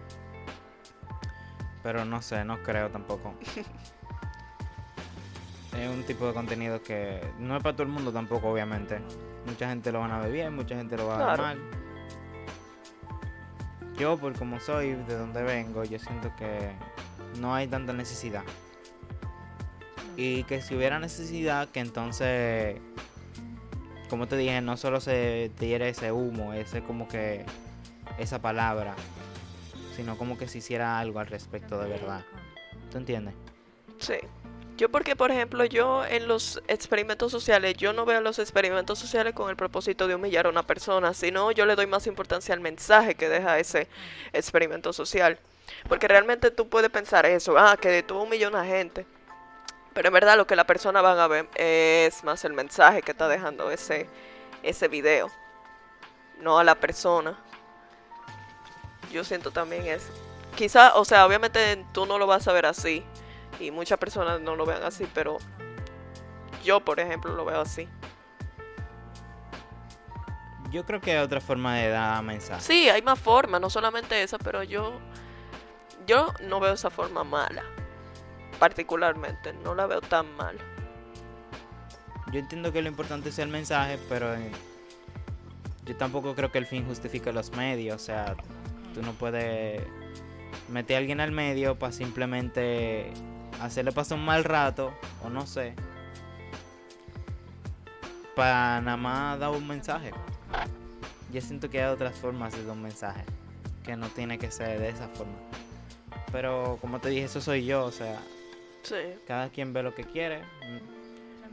Pero 1.83 2.05
no 2.05 2.23
sé, 2.23 2.45
no 2.45 2.63
creo 2.63 2.91
tampoco. 2.91 3.35
es 5.77 5.89
un 5.89 6.05
tipo 6.05 6.27
de 6.27 6.35
contenido 6.35 6.83
que 6.83 7.21
no 7.39 7.57
es 7.57 7.63
para 7.63 7.75
todo 7.75 7.85
el 7.85 7.89
mundo 7.89 8.13
tampoco, 8.13 8.51
obviamente. 8.51 9.01
Mucha 9.47 9.69
gente 9.69 9.91
lo 9.91 10.01
van 10.01 10.13
a 10.13 10.21
ver 10.21 10.31
bien, 10.33 10.55
mucha 10.55 10.77
gente 10.77 10.97
lo 10.97 11.09
va 11.09 11.15
a 11.15 11.31
ver 11.31 11.41
mal. 11.41 11.59
Yo, 14.03 14.19
por 14.19 14.37
como 14.37 14.59
soy, 14.59 14.95
de 14.95 15.17
donde 15.17 15.45
vengo, 15.45 15.85
yo 15.85 15.97
siento 15.97 16.35
que 16.37 16.73
no 17.39 17.55
hay 17.55 17.69
tanta 17.69 17.93
necesidad. 17.93 18.43
Y 20.17 20.43
que 20.43 20.61
si 20.61 20.75
hubiera 20.75 20.99
necesidad, 20.99 21.69
que 21.69 21.79
entonces, 21.79 22.81
como 24.11 24.27
te 24.27 24.37
dije, 24.37 24.61
no 24.61 24.77
solo 24.77 25.01
se 25.01 25.53
diera 25.61 25.87
ese 25.87 26.11
humo, 26.11 26.53
ese 26.53 26.83
como 26.83 27.07
que 27.07 27.47
esa 28.19 28.43
palabra, 28.43 28.97
sino 29.95 30.19
como 30.19 30.37
que 30.37 30.49
se 30.49 30.59
hiciera 30.59 30.99
algo 30.99 31.21
al 31.21 31.29
respecto 31.29 31.79
de 31.79 31.89
verdad. 31.89 32.25
¿Tú 32.91 32.99
entiendes? 32.99 33.35
Sí. 33.99 34.17
Yo 34.83 34.89
porque, 34.89 35.15
por 35.15 35.31
ejemplo, 35.31 35.65
yo 35.65 36.05
en 36.05 36.27
los 36.27 36.61
experimentos 36.67 37.31
sociales, 37.31 37.77
yo 37.77 37.93
no 37.93 38.05
veo 38.05 38.21
los 38.21 38.41
experimentos 38.41 38.99
sociales 38.99 39.33
con 39.33 39.49
el 39.49 39.55
propósito 39.55 40.09
de 40.09 40.17
humillar 40.17 40.47
a 40.47 40.49
una 40.49 40.65
persona, 40.65 41.15
sino 41.15 41.53
yo 41.53 41.67
le 41.67 41.77
doy 41.77 41.87
más 41.87 42.09
importancia 42.09 42.53
al 42.53 42.59
mensaje 42.59 43.15
que 43.15 43.29
deja 43.29 43.61
ese 43.61 43.87
experimento 44.33 44.93
social. 44.93 45.39
Porque 45.89 46.09
realmente 46.09 46.51
tú 46.51 46.69
puedes 46.69 46.91
pensar 46.91 47.27
eso, 47.27 47.57
ah, 47.57 47.77
que 47.81 47.91
detuvo 47.91 48.25
un 48.25 48.31
millón 48.31 48.55
de 48.55 48.67
gente. 48.67 49.07
Pero 49.95 50.09
en 50.09 50.15
verdad 50.15 50.37
lo 50.37 50.49
que 50.49 50.57
la 50.57 50.67
persona 50.67 51.01
van 51.01 51.21
a 51.21 51.29
ver 51.29 51.47
es 51.55 52.25
más 52.25 52.45
el 52.45 52.53
mensaje 52.53 53.03
que 53.03 53.13
está 53.13 53.29
dejando 53.29 53.71
ese, 53.71 54.09
ese 54.65 54.89
video, 54.89 55.31
no 56.41 56.59
a 56.59 56.65
la 56.65 56.75
persona. 56.75 57.39
Yo 59.13 59.23
siento 59.23 59.53
también 59.53 59.87
eso. 59.87 60.13
Quizá, 60.57 60.97
o 60.97 61.05
sea, 61.05 61.25
obviamente 61.25 61.85
tú 61.93 62.05
no 62.05 62.19
lo 62.19 62.27
vas 62.27 62.49
a 62.49 62.53
ver 62.53 62.67
así, 62.67 63.05
y 63.63 63.71
muchas 63.71 63.99
personas 63.99 64.41
no 64.41 64.57
lo 64.57 64.67
vean 64.67 64.83
así, 64.83 65.07
pero 65.15 65.39
yo, 66.65 66.85
por 66.85 67.01
ejemplo, 67.01 67.35
lo 67.35 67.45
veo 67.45 67.61
así. 67.61 67.89
Yo 70.71 70.87
creo 70.87 71.01
que 71.01 71.13
hay 71.13 71.19
otra 71.19 71.41
forma 71.41 71.77
de 71.77 71.89
dar 71.89 72.23
mensaje. 72.23 72.63
Sí, 72.63 72.89
hay 72.89 73.03
más 73.03 73.19
formas, 73.19 73.61
no 73.61 73.69
solamente 73.69 74.23
esa, 74.23 74.39
pero 74.39 74.63
yo 74.63 75.01
yo 76.07 76.33
no 76.43 76.61
veo 76.61 76.75
esa 76.75 76.91
forma 76.91 77.25
mala. 77.25 77.63
Particularmente, 78.59 79.53
no 79.53 79.75
la 79.75 79.87
veo 79.87 80.01
tan 80.01 80.35
mal. 80.37 80.57
Yo 82.33 82.39
entiendo 82.39 82.73
que 82.73 82.81
lo 82.81 82.89
importante 82.89 83.29
es 83.29 83.39
el 83.39 83.49
mensaje, 83.49 83.99
pero 84.09 84.35
eh, 84.35 84.51
yo 85.85 85.97
tampoco 85.97 86.35
creo 86.35 86.51
que 86.51 86.59
el 86.59 86.67
fin 86.67 86.87
justifique 86.87 87.33
los 87.33 87.53
medios. 87.53 87.97
O 87.97 88.05
sea, 88.05 88.37
tú 88.95 89.03
no 89.03 89.13
puedes 89.13 89.83
meter 90.69 90.97
a 90.97 90.99
alguien 91.01 91.21
al 91.21 91.33
medio 91.33 91.79
para 91.79 91.93
simplemente 91.93 93.13
hacerle 93.65 93.93
pasar 93.93 94.19
un 94.19 94.25
mal 94.25 94.45
rato, 94.45 94.93
o 95.25 95.31
no 95.31 95.47
sé, 95.47 95.75
para 98.35 98.81
nada 98.81 98.97
más 98.97 99.39
dar 99.39 99.51
un 99.51 99.67
mensaje. 99.67 100.11
Yo 101.33 101.41
siento 101.41 101.71
que 101.71 101.83
hay 101.83 101.91
otras 101.91 102.17
formas 102.17 102.53
de 102.53 102.65
dar 102.65 102.77
un 102.77 102.83
mensaje, 102.83 103.25
que 103.85 103.97
no 103.97 104.09
tiene 104.09 104.39
que 104.39 104.51
ser 104.51 104.79
de 104.79 104.89
esa 104.89 105.09
forma. 105.09 105.35
Pero 106.31 106.79
como 106.81 107.01
te 107.01 107.11
dije, 107.11 107.25
eso 107.25 107.41
soy 107.41 107.65
yo, 107.65 107.85
o 107.85 107.93
sea, 107.93 108.21
cada 109.27 109.49
quien 109.51 109.73
ve 109.73 109.83
lo 109.83 109.95
que 109.95 110.05
quiere. 110.05 110.43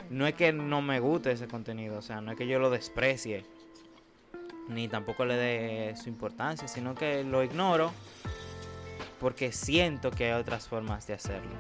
No 0.09 0.25
es 0.25 0.33
que 0.33 0.51
no 0.51 0.81
me 0.81 0.99
guste 0.99 1.31
ese 1.31 1.47
contenido, 1.47 1.99
o 1.99 2.01
sea, 2.01 2.21
no 2.21 2.31
es 2.31 2.37
que 2.37 2.47
yo 2.47 2.59
lo 2.59 2.69
desprecie, 2.69 3.45
ni 4.67 4.87
tampoco 4.87 5.25
le 5.25 5.35
dé 5.35 5.95
su 5.95 6.09
importancia, 6.09 6.67
sino 6.67 6.95
que 6.95 7.23
lo 7.23 7.43
ignoro 7.43 7.91
porque 9.19 9.51
siento 9.51 10.11
que 10.11 10.31
hay 10.31 10.39
otras 10.39 10.67
formas 10.67 11.05
de 11.07 11.13
hacerlo. 11.13 11.51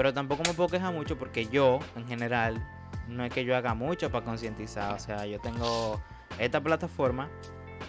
Pero 0.00 0.14
tampoco 0.14 0.42
me 0.46 0.54
puedo 0.54 0.70
quejar 0.70 0.94
mucho 0.94 1.18
porque 1.18 1.46
yo, 1.48 1.78
en 1.94 2.08
general, 2.08 2.66
no 3.06 3.22
es 3.22 3.30
que 3.30 3.44
yo 3.44 3.54
haga 3.54 3.74
mucho 3.74 4.10
para 4.10 4.24
concientizar. 4.24 4.94
O 4.94 4.98
sea, 4.98 5.26
yo 5.26 5.38
tengo 5.40 6.00
esta 6.38 6.58
plataforma, 6.62 7.28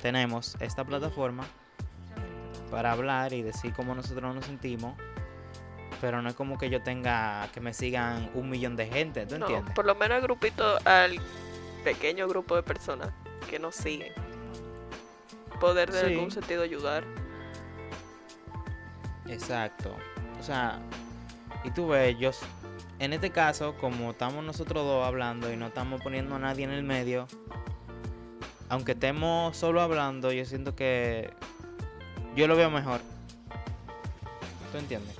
tenemos 0.01 0.57
esta 0.59 0.83
plataforma 0.83 1.45
para 2.69 2.91
hablar 2.91 3.31
y 3.31 3.43
decir 3.43 3.71
cómo 3.73 3.95
nosotros 3.95 4.35
nos 4.35 4.43
sentimos. 4.43 4.97
Pero 6.01 6.21
no 6.21 6.27
es 6.27 6.35
como 6.35 6.57
que 6.57 6.69
yo 6.69 6.83
tenga 6.83 7.47
que 7.53 7.61
me 7.61 7.73
sigan 7.73 8.29
un 8.33 8.49
millón 8.49 8.75
de 8.75 8.87
gente, 8.87 9.25
¿tú 9.25 9.35
entiendes? 9.35 9.73
Por 9.73 9.85
lo 9.85 9.95
menos 9.95 10.17
al 10.17 10.21
grupito, 10.21 10.79
al 10.83 11.17
pequeño 11.85 12.27
grupo 12.27 12.57
de 12.57 12.63
personas 12.63 13.11
que 13.49 13.57
nos 13.57 13.73
siguen. 13.73 14.11
Poder 15.61 15.89
de 15.93 16.01
algún 16.01 16.29
sentido 16.29 16.63
ayudar. 16.63 17.05
Exacto. 19.29 19.95
O 20.37 20.43
sea, 20.43 20.81
y 21.63 21.71
tú 21.71 21.87
ves, 21.87 22.17
yo, 22.17 22.31
en 22.99 23.13
este 23.13 23.29
caso, 23.31 23.75
como 23.77 24.11
estamos 24.11 24.43
nosotros 24.43 24.83
dos 24.85 25.05
hablando 25.05 25.51
y 25.51 25.57
no 25.57 25.67
estamos 25.67 26.01
poniendo 26.01 26.35
a 26.35 26.39
nadie 26.39 26.63
en 26.63 26.71
el 26.71 26.83
medio, 26.83 27.27
aunque 28.69 28.93
estemos 28.93 29.55
solo 29.57 29.81
hablando, 29.81 30.31
yo 30.31 30.45
siento 30.45 30.75
que 30.75 31.31
yo 32.35 32.47
lo 32.47 32.55
veo 32.55 32.69
mejor. 32.69 33.01
¿Tú 34.71 34.77
entiendes? 34.77 35.15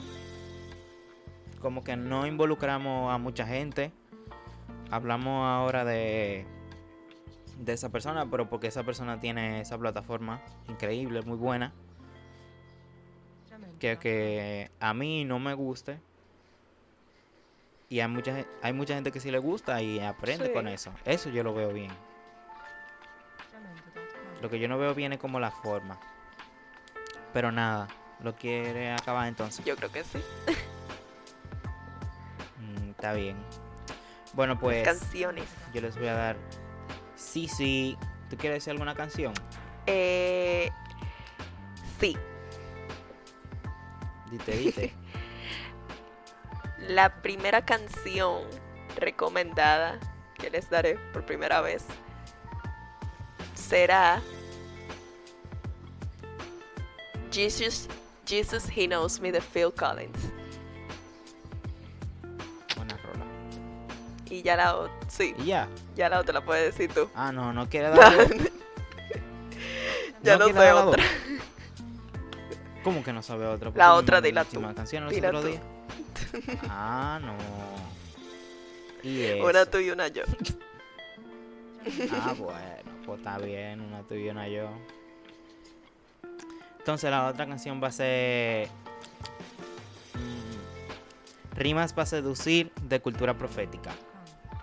Como 1.61 1.83
que 1.83 1.95
no 1.95 2.25
involucramos 2.25 3.13
a 3.13 3.17
mucha 3.17 3.45
gente. 3.45 3.91
Hablamos 4.89 5.45
ahora 5.45 5.83
de 5.85 6.45
de 7.61 7.73
esa 7.73 7.89
persona, 7.89 8.25
pero 8.29 8.49
porque 8.49 8.67
esa 8.67 8.83
persona 8.83 9.19
tiene 9.19 9.61
esa 9.61 9.77
plataforma 9.77 10.41
increíble, 10.67 11.21
muy 11.21 11.37
buena. 11.37 11.73
Que, 13.79 13.97
que 13.97 14.71
a 14.79 14.93
mí 14.93 15.25
no 15.25 15.39
me 15.39 15.53
guste, 15.53 15.99
y 17.91 17.99
hay 17.99 18.07
mucha, 18.07 18.45
hay 18.61 18.71
mucha 18.71 18.93
gente 18.93 19.11
que 19.11 19.19
sí 19.19 19.31
le 19.31 19.37
gusta 19.37 19.81
y 19.81 19.99
aprende 19.99 20.53
con 20.53 20.65
eso. 20.69 20.93
Eso 21.03 21.29
yo 21.29 21.43
lo 21.43 21.53
veo 21.53 21.73
bien. 21.73 21.91
Lo 24.41 24.49
que 24.49 24.59
yo 24.59 24.69
no 24.69 24.77
veo 24.77 24.95
bien 24.95 25.11
es 25.11 25.19
como 25.19 25.41
la 25.41 25.51
forma. 25.51 25.99
Pero 27.33 27.51
nada, 27.51 27.89
¿lo 28.21 28.33
quiere 28.33 28.93
acabar 28.93 29.27
entonces? 29.27 29.65
Yo 29.65 29.75
creo 29.75 29.91
que 29.91 30.03
sí. 30.05 30.19
Mm, 32.59 32.91
está 32.91 33.13
bien. 33.13 33.35
Bueno, 34.33 34.57
pues. 34.57 34.83
Canciones. 34.85 35.49
Yo 35.73 35.81
les 35.81 35.97
voy 35.97 36.07
a 36.07 36.13
dar. 36.13 36.37
Sí, 37.15 37.47
sí. 37.47 37.97
¿Tú 38.29 38.37
quieres 38.37 38.57
decir 38.57 38.71
alguna 38.71 38.93
canción? 38.93 39.33
Eh. 39.87 40.69
Sí. 41.99 42.15
Dite, 44.29 44.51
dite. 44.51 44.93
la 46.87 47.21
primera 47.21 47.65
canción 47.65 48.43
recomendada 48.97 49.99
que 50.37 50.49
les 50.49 50.69
daré 50.69 50.97
por 51.13 51.25
primera 51.25 51.61
vez 51.61 51.85
será 53.55 54.21
Jesus, 57.31 57.87
Jesus 58.25 58.65
He 58.75 58.87
Knows 58.87 59.19
Me 59.21 59.31
de 59.31 59.39
Phil 59.39 59.71
Collins. 59.71 60.31
Buena 62.75 62.97
rola. 62.97 63.25
Y 64.29 64.41
ya 64.41 64.57
la 64.57 64.75
otra, 64.75 65.09
sí. 65.09 65.33
¿Y 65.37 65.45
ya? 65.45 65.69
Ya 65.95 66.09
la 66.09 66.19
otra 66.19 66.33
la 66.33 66.43
puedes 66.43 66.75
decir 66.75 66.93
tú. 66.93 67.09
Ah, 67.15 67.31
no, 67.31 67.53
no 67.53 67.69
quiere 67.69 67.89
dar. 67.91 68.11
ya 70.23 70.37
no, 70.37 70.47
sé 70.47 70.71
otra. 70.73 71.03
¿Cómo 72.83 73.03
que 73.03 73.13
no 73.13 73.21
sabe 73.21 73.45
otra? 73.45 73.71
La 73.75 73.93
otra 73.93 74.19
de 74.19 74.33
la 74.33 74.43
tu. 74.43 74.59
canción 74.73 75.07
día. 75.07 75.61
Ah, 76.69 77.19
no. 77.21 77.35
¿Y 79.03 79.31
una 79.41 79.65
tú 79.65 79.79
y 79.79 79.89
una 79.89 80.07
yo. 80.07 80.23
Ah, 82.11 82.35
bueno, 82.37 82.91
pues 83.05 83.19
está 83.19 83.37
bien, 83.39 83.81
una 83.81 84.03
tú 84.03 84.15
y 84.15 84.29
una 84.29 84.47
yo. 84.47 84.69
Entonces 86.77 87.09
la 87.11 87.27
otra 87.27 87.47
canción 87.47 87.81
va 87.81 87.87
a 87.87 87.91
ser 87.91 88.67
mm, 90.13 91.57
Rimas 91.57 91.93
para 91.93 92.05
seducir 92.05 92.71
de 92.83 92.99
cultura 92.99 93.35
profética. 93.35 93.91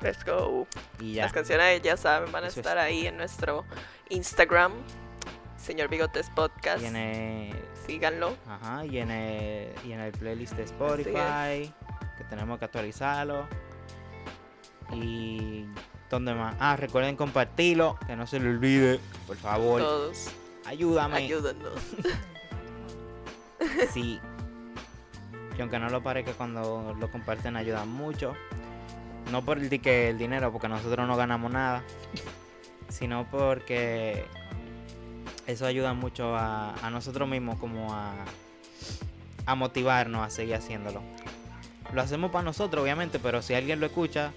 Let's 0.01 0.25
go. 0.25 0.67
Y 1.01 1.15
ya. 1.15 1.25
Las 1.25 1.33
canciones 1.33 1.83
ya 1.83 1.97
saben, 1.97 2.31
van 2.31 2.45
a 2.45 2.49
estar 2.49 2.79
ahí 2.79 3.07
en 3.07 3.17
nuestro 3.17 3.65
Instagram, 4.11 4.73
Señor 5.57 5.89
Bigotes 5.89 6.31
Podcast. 6.31 6.81
Tiene 6.81 7.53
síganlo. 7.89 8.37
Ajá, 8.47 8.85
y 8.85 8.99
en 8.99 9.11
el, 9.11 9.73
y 9.85 9.93
en 9.93 10.01
el 10.01 10.13
playlist 10.13 10.55
de 10.55 10.65
Spotify, 10.65 11.73
que 12.19 12.25
tenemos 12.29 12.59
que 12.59 12.67
actualizarlo. 12.67 13.49
Y 14.93 15.65
¿dónde 16.11 16.35
más? 16.35 16.55
Ah, 16.61 16.77
recuerden 16.77 17.17
compartirlo, 17.17 17.99
que 18.07 18.15
no 18.15 18.27
se 18.27 18.41
le 18.41 18.51
olvide, 18.51 19.01
por 19.27 19.37
favor. 19.37 19.81
Todos. 19.81 20.31
Ayúdame. 20.67 21.17
Ayúdanos. 21.17 21.81
sí. 23.93 24.21
Y 25.57 25.61
aunque 25.61 25.79
no 25.79 25.89
lo 25.89 26.03
parezca 26.03 26.33
cuando 26.33 26.95
lo 26.99 27.11
comparten 27.11 27.57
ayuda 27.57 27.87
mucho. 27.87 28.35
No 29.33 29.45
por 29.45 29.59
el, 29.59 29.69
que 29.81 30.11
el 30.11 30.19
dinero, 30.19 30.53
porque 30.53 30.69
nosotros 30.69 31.09
no 31.09 31.17
ganamos 31.17 31.51
nada. 31.51 31.83
Sino 32.89 33.27
porque 33.31 34.25
eso 35.49 35.65
ayuda 35.65 35.95
mucho 35.95 36.37
a, 36.37 36.91
nosotros 36.93 37.27
mismos 37.27 37.59
como 37.59 37.93
a, 37.95 38.13
a 39.47 39.55
motivarnos 39.55 40.27
a 40.27 40.29
seguir 40.31 40.55
haciéndolo. 40.55 41.03
Lo 41.95 42.03
hacemos 42.03 42.31
para 42.31 42.45
nosotros, 42.45 42.83
obviamente, 42.83 43.19
pero 43.19 43.41
si 43.41 43.55
alguien 43.55 43.81
lo 43.81 43.87
escucha, 43.87 44.33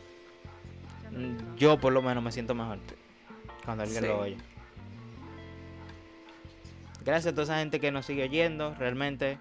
yo 1.57 1.77
por 1.81 1.91
lo 1.91 2.01
menos 2.01 2.23
me 2.23 2.31
siento 2.31 2.55
mejor 2.55 2.79
cuando 3.65 3.83
alguien 3.83 4.07
lo 4.07 4.21
oye. 4.21 4.37
Gracias 7.03 7.33
a 7.33 7.35
toda 7.35 7.43
esa 7.43 7.59
gente 7.59 7.81
que 7.81 7.91
nos 7.91 8.05
sigue 8.05 8.23
oyendo, 8.23 8.73
realmente 8.75 9.37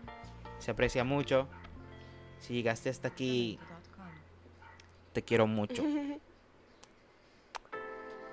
se 0.59 0.73
aprecia 0.73 1.05
mucho. 1.05 1.47
Si 2.41 2.53
llegaste 2.53 2.91
hasta 2.91 3.07
aquí, 3.07 3.61
te 5.13 5.23
quiero 5.23 5.47
mucho. 5.47 5.85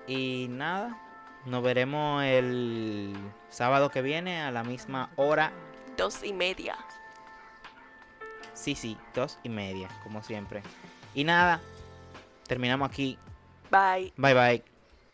Y 0.09 0.47
nada, 0.49 0.97
nos 1.45 1.61
veremos 1.61 2.23
el 2.23 3.13
sábado 3.49 3.89
que 3.89 4.01
viene 4.01 4.41
a 4.41 4.51
la 4.51 4.63
misma 4.63 5.11
hora. 5.15 5.51
Dos 5.97 6.23
y 6.23 6.33
media. 6.33 6.77
Sí, 8.53 8.75
sí, 8.75 8.97
dos 9.13 9.37
y 9.43 9.49
media, 9.49 9.87
como 10.03 10.23
siempre. 10.23 10.63
Y 11.13 11.23
nada, 11.23 11.61
terminamos 12.47 12.89
aquí. 12.89 13.17
Bye. 13.69 14.13
Bye 14.17 14.33
bye. 14.33 14.76